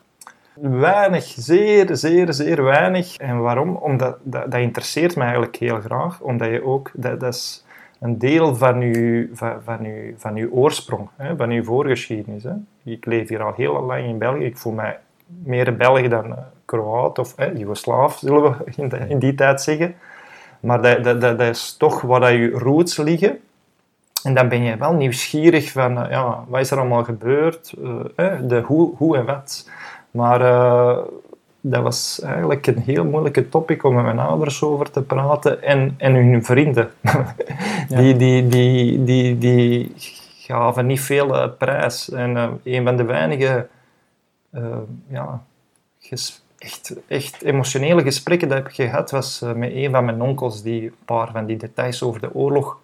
Weinig, 0.61 1.23
zeer, 1.23 1.95
zeer, 1.95 2.33
zeer 2.33 2.63
weinig. 2.63 3.17
En 3.17 3.41
waarom? 3.41 3.75
Omdat 3.75 4.17
dat, 4.23 4.51
dat 4.51 4.61
interesseert 4.61 5.15
me 5.15 5.21
eigenlijk 5.21 5.55
heel 5.55 5.79
graag. 5.79 6.21
Omdat 6.21 6.49
je 6.49 6.63
ook, 6.63 6.91
dat, 6.93 7.19
dat 7.19 7.33
is 7.33 7.65
een 7.99 8.17
deel 8.17 8.55
van 8.55 8.81
je, 8.81 9.29
van, 9.33 9.53
van 9.63 9.83
je, 9.83 10.13
van 10.17 10.35
je 10.35 10.51
oorsprong, 10.51 11.09
hè, 11.15 11.35
van 11.35 11.51
je 11.51 11.63
voorgeschiedenis. 11.63 12.43
Hè. 12.43 12.53
Ik 12.83 13.05
leef 13.05 13.29
hier 13.29 13.43
al 13.43 13.53
heel 13.55 13.81
lang 13.83 14.03
in 14.03 14.17
België. 14.17 14.45
Ik 14.45 14.57
voel 14.57 14.73
mij 14.73 14.99
meer 15.43 15.75
Belg 15.75 16.07
dan 16.07 16.35
Kroaat 16.67 17.19
of 17.19 17.35
eh, 17.35 17.57
Joegoslaaf, 17.57 18.17
zullen 18.17 18.43
we 18.43 18.55
in, 18.81 18.89
de, 18.89 18.97
in, 18.97 19.19
die 19.19 19.35
tijd 19.35 19.61
zeggen. 19.61 19.95
Maar 20.59 20.81
dat, 20.81 21.03
dat, 21.03 21.21
dat, 21.21 21.37
dat 21.37 21.47
is 21.47 21.75
toch 21.77 22.01
waar 22.01 22.33
je 22.33 22.49
roots 22.51 22.97
liggen. 22.97 23.39
En 24.23 24.33
dan 24.33 24.49
ben 24.49 24.63
je 24.63 24.77
wel 24.77 24.93
nieuwsgierig 24.93 25.71
van, 25.71 25.97
uh, 25.97 26.09
ja, 26.09 26.43
wat 26.47 26.59
is 26.59 26.71
er 26.71 26.79
allemaal 26.79 27.03
gebeurd? 27.03 27.73
Uh, 27.79 28.33
de 28.41 28.61
hoe, 28.65 28.95
hoe 28.95 29.17
en 29.17 29.25
wat. 29.25 29.69
Maar 30.11 30.41
uh, 30.41 30.97
dat 31.61 31.83
was 31.83 32.21
eigenlijk 32.21 32.67
een 32.67 32.77
heel 32.77 33.05
moeilijke 33.05 33.49
topic 33.49 33.83
om 33.83 33.95
met 33.95 34.03
mijn 34.03 34.19
ouders 34.19 34.63
over 34.63 34.91
te 34.91 35.01
praten 35.01 35.63
en, 35.63 35.95
en 35.97 36.13
hun 36.13 36.45
vrienden. 36.45 36.89
ja. 37.01 37.97
die, 37.97 38.15
die, 38.15 38.47
die, 38.47 39.03
die, 39.03 39.37
die 39.37 39.93
gaven 40.37 40.85
niet 40.85 41.01
veel 41.01 41.35
uh, 41.35 41.47
prijs. 41.57 42.09
En 42.09 42.59
een 42.63 42.83
van 42.83 42.97
de 42.97 43.03
weinige 43.03 43.67
ja, 45.07 45.43
echt, 46.57 46.95
echt 47.07 47.41
emotionele 47.41 48.01
gesprekken 48.01 48.49
dat 48.49 48.57
ik 48.57 48.71
gehad 48.71 49.11
was 49.11 49.41
uh, 49.43 49.53
met 49.53 49.71
een 49.73 49.91
van 49.91 50.05
mijn 50.05 50.21
onkels 50.21 50.61
die 50.61 50.83
een 50.83 50.95
paar 51.05 51.31
van 51.31 51.45
die 51.45 51.57
details 51.57 52.03
over 52.03 52.21
de 52.21 52.33
oorlog 52.33 52.79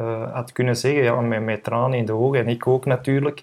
uh, 0.00 0.32
had 0.32 0.52
kunnen 0.52 0.76
zeggen, 0.76 1.02
ja, 1.02 1.20
met, 1.20 1.44
met 1.44 1.64
tranen 1.64 1.98
in 1.98 2.04
de 2.04 2.12
ogen 2.12 2.40
en 2.40 2.48
ik 2.48 2.66
ook 2.66 2.84
natuurlijk. 2.84 3.42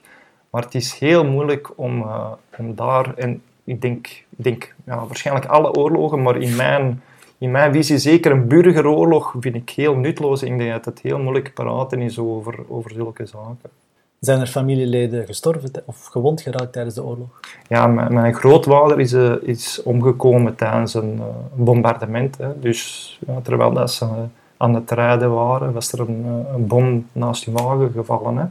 Maar 0.49 0.61
het 0.61 0.75
is 0.75 0.99
heel 0.99 1.25
moeilijk 1.25 1.71
om, 1.75 2.01
uh, 2.01 2.31
om 2.57 2.75
daar, 2.75 3.13
en 3.15 3.41
ik 3.63 3.81
denk, 3.81 4.07
ik 4.07 4.43
denk 4.43 4.75
ja, 4.85 5.05
waarschijnlijk 5.05 5.45
alle 5.45 5.73
oorlogen, 5.73 6.21
maar 6.21 6.37
in 6.37 6.55
mijn, 6.55 7.01
in 7.37 7.51
mijn 7.51 7.73
visie 7.73 7.97
zeker 7.97 8.31
een 8.31 8.47
burgeroorlog 8.47 9.35
vind 9.39 9.55
ik 9.55 9.69
heel 9.69 9.95
nutloos. 9.95 10.43
Ik 10.43 10.57
denk 10.57 10.71
dat 10.71 10.85
het 10.85 10.99
heel 11.01 11.19
moeilijk 11.19 11.53
praten 11.53 12.01
is 12.01 12.19
over, 12.19 12.59
over 12.67 12.91
zulke 12.91 13.25
zaken. 13.25 13.69
Zijn 14.23 14.39
er 14.39 14.47
familieleden 14.47 15.25
gestorven 15.25 15.71
of 15.85 16.05
gewond 16.05 16.41
geraakt 16.41 16.73
tijdens 16.73 16.95
de 16.95 17.03
oorlog? 17.03 17.39
Ja, 17.67 17.87
mijn, 17.87 18.13
mijn 18.13 18.33
grootvader 18.33 18.99
is, 18.99 19.13
uh, 19.13 19.33
is 19.41 19.81
omgekomen 19.83 20.55
tijdens 20.55 20.93
een 20.93 21.15
uh, 21.15 21.23
bombardement. 21.55 22.37
Hè. 22.37 22.59
Dus 22.59 23.19
ja, 23.27 23.39
terwijl 23.41 23.73
dat 23.73 23.91
ze 23.91 24.05
uh, 24.05 24.11
aan 24.57 24.73
het 24.73 24.91
rijden 24.91 25.33
waren, 25.33 25.73
was 25.73 25.91
er 25.91 25.99
een, 25.99 26.45
een 26.53 26.67
bom 26.67 27.07
naast 27.11 27.45
die 27.45 27.53
wagen 27.53 27.91
gevallen. 27.91 28.37
Hè. 28.37 28.45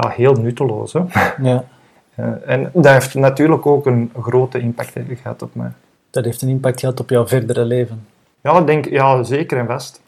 Ja, 0.00 0.08
heel 0.08 0.32
nutteloos. 0.32 0.92
Hè. 0.92 1.00
Ja. 1.42 1.64
en 2.44 2.70
dat 2.72 2.92
heeft 2.92 3.14
natuurlijk 3.14 3.66
ook 3.66 3.86
een 3.86 4.12
grote 4.20 4.58
impact 4.58 4.92
gehad 5.08 5.42
op 5.42 5.54
mij. 5.54 5.70
Dat 6.10 6.24
heeft 6.24 6.42
een 6.42 6.48
impact 6.48 6.80
gehad 6.80 7.00
op 7.00 7.10
jouw 7.10 7.26
verdere 7.26 7.64
leven? 7.64 8.06
Ja, 8.40 8.58
ik 8.58 8.66
denk, 8.66 8.88
ja 8.88 9.22
zeker 9.22 9.58
en 9.58 9.66
vast. 9.66 10.00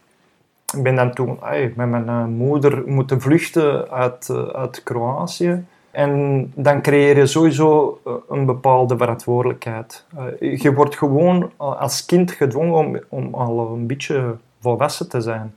Ik 0.76 0.82
ben 0.82 0.94
dan 0.94 1.14
toen 1.14 1.38
met 1.74 1.76
mijn 1.76 2.06
uh, 2.06 2.24
moeder 2.24 2.82
moeten 2.86 3.20
vluchten 3.20 3.90
uit, 3.90 4.28
uh, 4.30 4.46
uit 4.46 4.82
Kroatië. 4.82 5.64
En 5.90 6.52
dan 6.54 6.82
creëer 6.82 7.16
je 7.16 7.26
sowieso 7.26 8.00
uh, 8.06 8.12
een 8.28 8.46
bepaalde 8.46 8.96
verantwoordelijkheid. 8.96 10.04
je 10.40 10.74
wordt 10.74 10.96
gewoon 10.96 11.50
als 11.56 12.04
kind 12.04 12.30
gedwongen 12.30 12.74
om, 12.74 13.00
om 13.08 13.34
al 13.34 13.72
een 13.72 13.86
beetje 13.86 14.36
volwassen 14.60 15.08
te 15.08 15.20
zijn. 15.20 15.54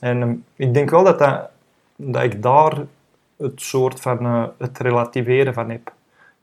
En 0.00 0.44
ik 0.56 0.74
denk 0.74 0.90
wel 0.90 1.04
dat, 1.04 1.18
dat, 1.18 1.48
dat 1.96 2.22
ik 2.22 2.42
daar 2.42 2.78
het 3.36 3.60
soort 3.60 4.00
van 4.00 4.50
het 4.58 4.78
relativeren 4.78 5.54
van 5.54 5.70
heb. 5.70 5.92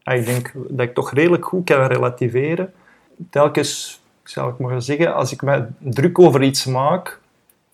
ik 0.04 0.26
denk 0.26 0.52
dat 0.68 0.86
ik 0.88 0.94
toch 0.94 1.12
redelijk 1.12 1.46
goed 1.46 1.66
kan 1.66 1.86
relativeren. 1.86 2.74
Telkens, 3.30 4.02
zal 4.24 4.50
ik 4.50 4.58
maar 4.58 4.82
zeggen, 4.82 5.16
als 5.16 5.32
ik 5.32 5.42
me 5.42 5.66
druk 5.78 6.20
over 6.20 6.44
iets 6.44 6.66
maak, 6.66 7.19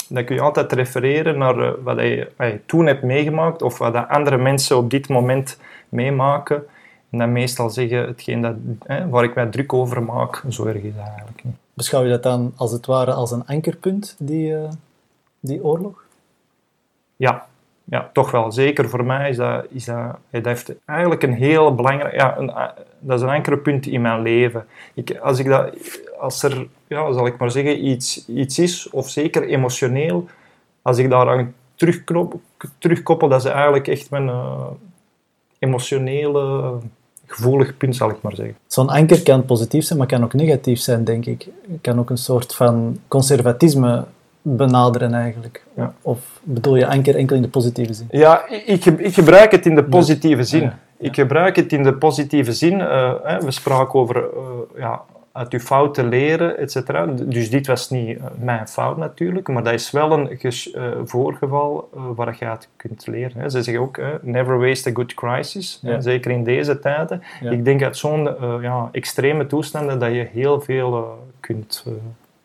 dan 0.10 0.26
kun 0.26 0.36
je 0.36 0.42
altijd 0.42 0.72
refereren 0.72 1.38
naar 1.38 1.58
uh, 1.58 1.72
wat 1.84 2.00
je, 2.00 2.32
wat 2.38 2.48
je, 2.48 2.60
toen 2.66 2.86
hebt 2.86 3.04
meegemaakt 3.04 3.62
of 3.62 3.78
wat 3.78 3.94
de 3.94 4.08
andere 4.08 4.38
mensen 4.38 4.78
op 4.78 4.90
dit 4.90 5.10
moment 5.10 5.60
meemaken. 5.90 6.64
En 7.10 7.18
dan 7.18 7.32
meestal 7.32 7.70
zeggen 7.70 8.08
hetgeen 8.08 8.42
dat, 8.42 8.56
hè, 8.84 9.10
waar 9.10 9.24
ik 9.24 9.36
mij 9.36 9.46
druk 9.46 9.74
over 9.74 10.04
maak, 10.04 10.44
zo 10.50 10.66
erg 10.66 10.82
is 10.82 10.96
dat 10.96 11.06
eigenlijk 11.06 11.44
niet. 11.44 11.56
Beschouw 11.74 12.04
je 12.04 12.10
dat 12.10 12.24
dan 12.24 12.54
als 12.56 12.72
het 12.72 12.86
ware 12.86 13.14
als 13.14 13.32
een 13.32 13.46
ankerpunt, 13.46 14.16
die, 14.20 14.52
uh, 14.52 14.70
die 15.40 15.64
oorlog? 15.64 16.04
Ja, 17.16 17.48
ja, 17.86 18.10
toch 18.14 18.32
wel. 18.32 18.52
Zeker 18.52 18.90
voor 18.90 19.06
mij 19.06 19.30
is 19.30 19.38
dat, 19.38 19.66
is 19.70 19.86
dat, 19.86 20.18
dat 20.30 20.46
heeft 20.46 20.74
eigenlijk 20.86 21.24
een 21.24 21.34
heel 21.34 21.76
belangrijk... 21.76 22.16
Ja, 22.16 22.38
een, 22.38 22.54
dat 23.00 23.18
is 23.18 23.22
een 23.22 23.36
ankerpunt 23.36 23.88
in 23.88 24.02
mijn 24.02 24.22
leven. 24.22 24.66
Ik, 24.94 25.18
als, 25.18 25.40
ik 25.40 25.46
dat, 25.46 25.74
als 26.20 26.44
er, 26.44 26.68
ja, 26.88 27.14
zal 27.14 27.28
ik 27.28 27.38
maar 27.38 27.52
zeggen, 27.52 27.88
iets, 27.88 28.28
iets 28.28 28.60
is, 28.60 28.90
of 28.90 29.10
zeker 29.10 29.44
emotioneel, 29.44 30.28
als 30.82 30.98
ik 30.98 31.10
daaraan 31.10 31.54
terugkoppel, 32.80 33.28
dat 33.28 33.46
is 33.46 33.52
eigenlijk 33.52 33.88
echt 33.88 34.10
mijn 34.10 34.28
uh, 34.28 34.68
emotionele 35.60 36.74
gevoelig 37.26 37.78
punt, 37.78 37.96
zal 37.96 38.10
ik 38.10 38.22
maar 38.22 38.36
zeggen. 38.36 38.56
Zo'n 38.68 38.90
anker 38.90 39.24
kan 39.24 39.46
positief 39.46 39.86
zijn, 39.86 40.00
maar 40.00 40.08
kan 40.08 40.24
ook 40.24 40.34
negatief 40.34 40.80
zijn, 40.80 41.04
denk 41.04 41.26
ik. 41.26 41.48
Het 41.72 41.82
kan 41.82 42.00
ook 42.00 42.10
een 42.10 42.18
soort 42.18 42.56
van 42.56 43.00
conservatisme 43.08 44.06
benaderen 44.48 45.14
eigenlijk. 45.14 45.64
Ja. 45.76 45.94
Of 46.02 46.40
bedoel 46.44 46.76
je 46.76 46.88
anker 46.88 47.16
enkel 47.16 47.36
in 47.36 47.42
de 47.42 47.48
positieve 47.48 47.94
zin? 47.94 48.08
Ja, 48.12 48.50
ik, 48.50 48.86
ik 48.86 49.14
gebruik 49.14 49.52
het 49.52 49.66
in 49.66 49.76
de 49.76 49.84
positieve 49.84 50.44
zin. 50.44 50.62
Ja. 50.62 50.66
Ja. 50.66 51.06
Ik 51.08 51.16
gebruik 51.16 51.56
het 51.56 51.74
in 51.74 51.84
de 51.84 51.94
positieve 51.94 52.54
zin. 52.54 52.80
Uh, 52.80 53.14
hè, 53.24 53.40
we 53.40 53.52
spraken 53.52 54.00
over 54.00 54.16
uh, 54.16 54.22
ja, 54.78 55.02
uit 55.32 55.54
uw 55.54 55.60
fouten 55.60 56.10
leren, 56.10 56.58
et 56.58 56.72
cetera. 56.72 57.06
Dus 57.06 57.50
dit 57.50 57.68
was 57.68 57.90
niet 57.90 58.18
uh, 58.18 58.24
mijn 58.40 58.68
fout 58.68 58.98
natuurlijk, 58.98 59.48
maar 59.48 59.64
dat 59.64 59.74
is 59.74 59.92
wel 59.92 60.12
een 60.12 60.40
voorgeval 61.04 61.90
waar 62.16 62.36
je 62.40 62.46
uit 62.46 62.68
kunt 62.76 63.08
leren. 63.08 63.42
Hè. 63.42 63.50
Ze 63.50 63.64
zeggen 63.64 63.84
ook, 63.84 64.00
never 64.22 64.60
waste 64.60 64.90
a 64.90 64.94
good 64.94 65.14
crisis. 65.14 65.80
Ja. 65.82 66.02
Zeker 66.02 66.32
in 66.32 66.44
deze 66.44 66.80
tijden. 66.80 67.22
Ik 67.50 67.66
denk 67.66 67.84
uit 67.84 67.98
zo'n 67.98 68.30
ja, 68.62 68.90
extreme 68.92 69.48
toestanden 69.48 70.00
dat 70.00 70.12
je 70.12 70.28
heel 70.32 70.62
veel 70.62 71.20
kunt 71.40 71.86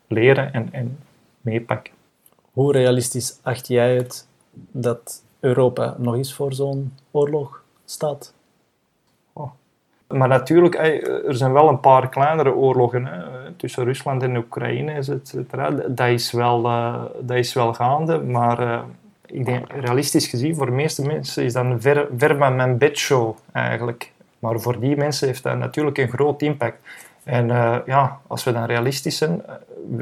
leren 0.07 0.53
en, 0.53 0.69
en 0.73 0.99
meepakken. 1.41 1.93
Hoe 2.53 2.73
realistisch 2.73 3.39
acht 3.43 3.69
jij 3.69 3.95
het 3.97 4.29
dat 4.71 5.23
Europa 5.41 5.95
nog 5.99 6.15
eens 6.15 6.35
voor 6.35 6.53
zo'n 6.53 6.93
oorlog 7.11 7.63
staat? 7.85 8.35
Oh. 9.33 9.51
Maar 10.09 10.29
natuurlijk, 10.29 10.75
er 11.27 11.37
zijn 11.37 11.53
wel 11.53 11.69
een 11.69 11.81
paar 11.81 12.09
kleinere 12.09 12.55
oorlogen 12.55 13.07
hè, 13.07 13.53
tussen 13.53 13.85
Rusland 13.85 14.23
en 14.23 14.37
Oekraïne, 14.37 14.93
et 14.93 15.29
cetera. 15.29 15.71
Dat 15.71 16.09
is 16.09 16.33
wel, 16.33 16.63
dat 17.21 17.37
is 17.37 17.53
wel 17.53 17.75
gaande, 17.75 18.21
maar 18.23 18.85
ik 19.27 19.45
denk, 19.45 19.73
realistisch 19.73 20.27
gezien, 20.27 20.55
voor 20.55 20.67
de 20.67 20.73
meeste 20.73 21.07
mensen 21.07 21.45
is 21.45 21.53
dat 21.53 21.65
een 21.65 21.81
ver, 21.81 22.09
ver 22.17 22.37
van 22.37 22.57
mijn 22.57 22.79
bedshow 22.79 23.37
eigenlijk. 23.53 24.13
Maar 24.39 24.61
voor 24.61 24.81
die 24.81 24.97
mensen 24.97 25.27
heeft 25.27 25.43
dat 25.43 25.59
natuurlijk 25.59 25.99
een 25.99 26.09
groot 26.09 26.43
impact. 26.43 26.79
En 27.25 27.49
uh, 27.49 27.77
ja, 27.87 28.21
als 28.27 28.45
we 28.45 28.53
dan 28.53 28.65
realistisch 28.65 29.17
zijn, 29.17 29.47
eh, 29.47 29.55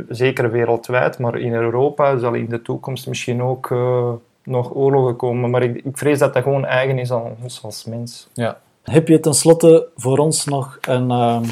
zeker 0.09 0.51
wereldwijd, 0.51 1.19
maar 1.19 1.39
in 1.39 1.53
Europa 1.53 2.19
zal 2.19 2.35
in 2.35 2.49
de 2.49 2.63
toekomst 2.63 3.07
misschien 3.07 3.43
ook 3.43 3.71
uh, 3.71 4.13
nog 4.43 4.75
oorlogen 4.75 5.17
komen. 5.17 5.51
Maar 5.51 5.63
ik, 5.63 5.77
ik, 5.77 5.99
vrees 5.99 6.19
dat 6.19 6.35
dat 6.35 6.43
gewoon 6.43 6.65
eigen 6.65 6.99
is 6.99 7.13
aan 7.13 7.37
ons 7.43 7.63
als 7.63 7.85
mens. 7.85 8.29
Ja. 8.33 8.59
Heb 8.83 9.09
je 9.09 9.21
tenslotte 9.21 9.89
voor 9.97 10.19
ons 10.19 10.45
nog 10.45 10.79
een, 10.81 11.11
um, 11.11 11.43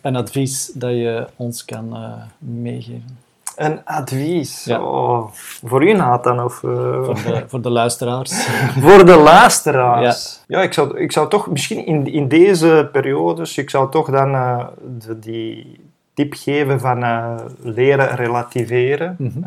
een 0.00 0.16
advies 0.16 0.72
dat 0.74 0.90
je 0.90 1.26
ons 1.36 1.64
kan 1.64 1.96
meegeven? 2.38 3.18
Een 3.60 3.84
advies? 3.84 4.64
Ja. 4.64 4.82
Oh, 4.82 5.28
voor 5.64 5.88
u, 5.88 5.92
Nathan? 5.92 6.44
Of, 6.44 6.62
uh... 6.62 7.04
voor, 7.04 7.14
de, 7.14 7.44
voor 7.46 7.60
de 7.60 7.70
luisteraars. 7.70 8.46
voor 8.84 9.06
de 9.06 9.16
luisteraars? 9.16 10.40
Ja, 10.46 10.58
ja 10.58 10.64
ik, 10.64 10.72
zou, 10.72 10.98
ik 10.98 11.12
zou 11.12 11.28
toch 11.28 11.50
misschien 11.50 11.86
in, 11.86 12.06
in 12.06 12.28
deze 12.28 12.88
periodes, 12.92 13.58
ik 13.58 13.70
zou 13.70 13.90
toch 13.90 14.10
dan 14.10 14.34
uh, 14.34 14.66
de, 15.06 15.18
die 15.18 15.80
tip 16.14 16.34
geven 16.34 16.80
van 16.80 17.02
uh, 17.02 17.34
leren 17.60 18.16
relativeren. 18.16 19.14
Mm 19.18 19.32
-hmm. 19.34 19.44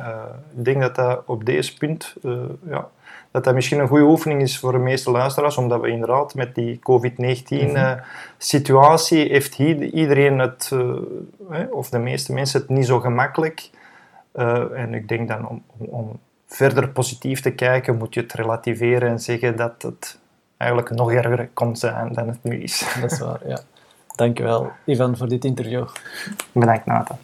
ik 0.58 0.66
denk 0.66 0.82
dat 0.82 0.96
dat 0.96 1.22
op 1.26 1.46
deze 1.46 1.78
punt, 1.78 2.16
ja, 2.70 2.88
dat 3.32 3.44
dat 3.44 3.54
misschien 3.54 3.80
een 3.80 3.88
goede 3.88 4.06
oefening 4.06 4.42
is 4.42 4.60
voor 4.60 4.72
de 4.72 4.78
meeste 4.78 5.12
luisteraars, 5.12 5.58
omdat 5.58 5.82
we 5.82 5.88
inderdaad 5.88 6.36
met 6.36 6.56
die 6.56 6.80
COVID-19-situatie 6.80 9.18
mm 9.18 9.24
-hmm. 9.24 9.32
heeft 9.32 9.60
iedereen 9.94 10.40
het, 10.40 10.72
of 11.72 11.90
de 11.90 12.00
meeste 12.00 12.34
mensen 12.34 12.60
het 12.60 12.70
niet 12.70 12.86
zo 12.86 13.00
gemakkelijk. 13.00 13.70
Uh, 14.34 14.80
en 14.80 14.94
ik 14.94 15.08
denk 15.08 15.28
dan 15.28 15.48
om, 15.48 15.64
om, 15.78 16.20
verder 16.46 16.90
positief 16.90 17.42
te 17.42 17.52
kijken, 17.52 17.98
moet 17.98 18.14
je 18.14 18.22
het 18.22 18.34
relativeren 18.34 19.10
en 19.10 19.20
zeggen 19.20 19.56
dat 19.56 19.82
het 19.82 20.20
eigenlijk 20.58 20.90
nog 20.90 21.12
erger 21.12 21.50
kon 21.54 21.76
zijn 21.76 22.14
dan 22.14 22.28
het 22.28 22.44
nu 22.44 22.62
is. 22.62 22.96
Dat 23.02 23.12
is 23.12 23.20
waar, 23.20 23.48
ja. 23.48 23.60
Dankjewel, 24.16 24.72
Ivan, 24.86 25.18
voor 25.18 25.28
dit 25.28 25.46
interview. 25.46 25.88
Bedankt, 26.52 26.86
Nathan. 26.86 27.18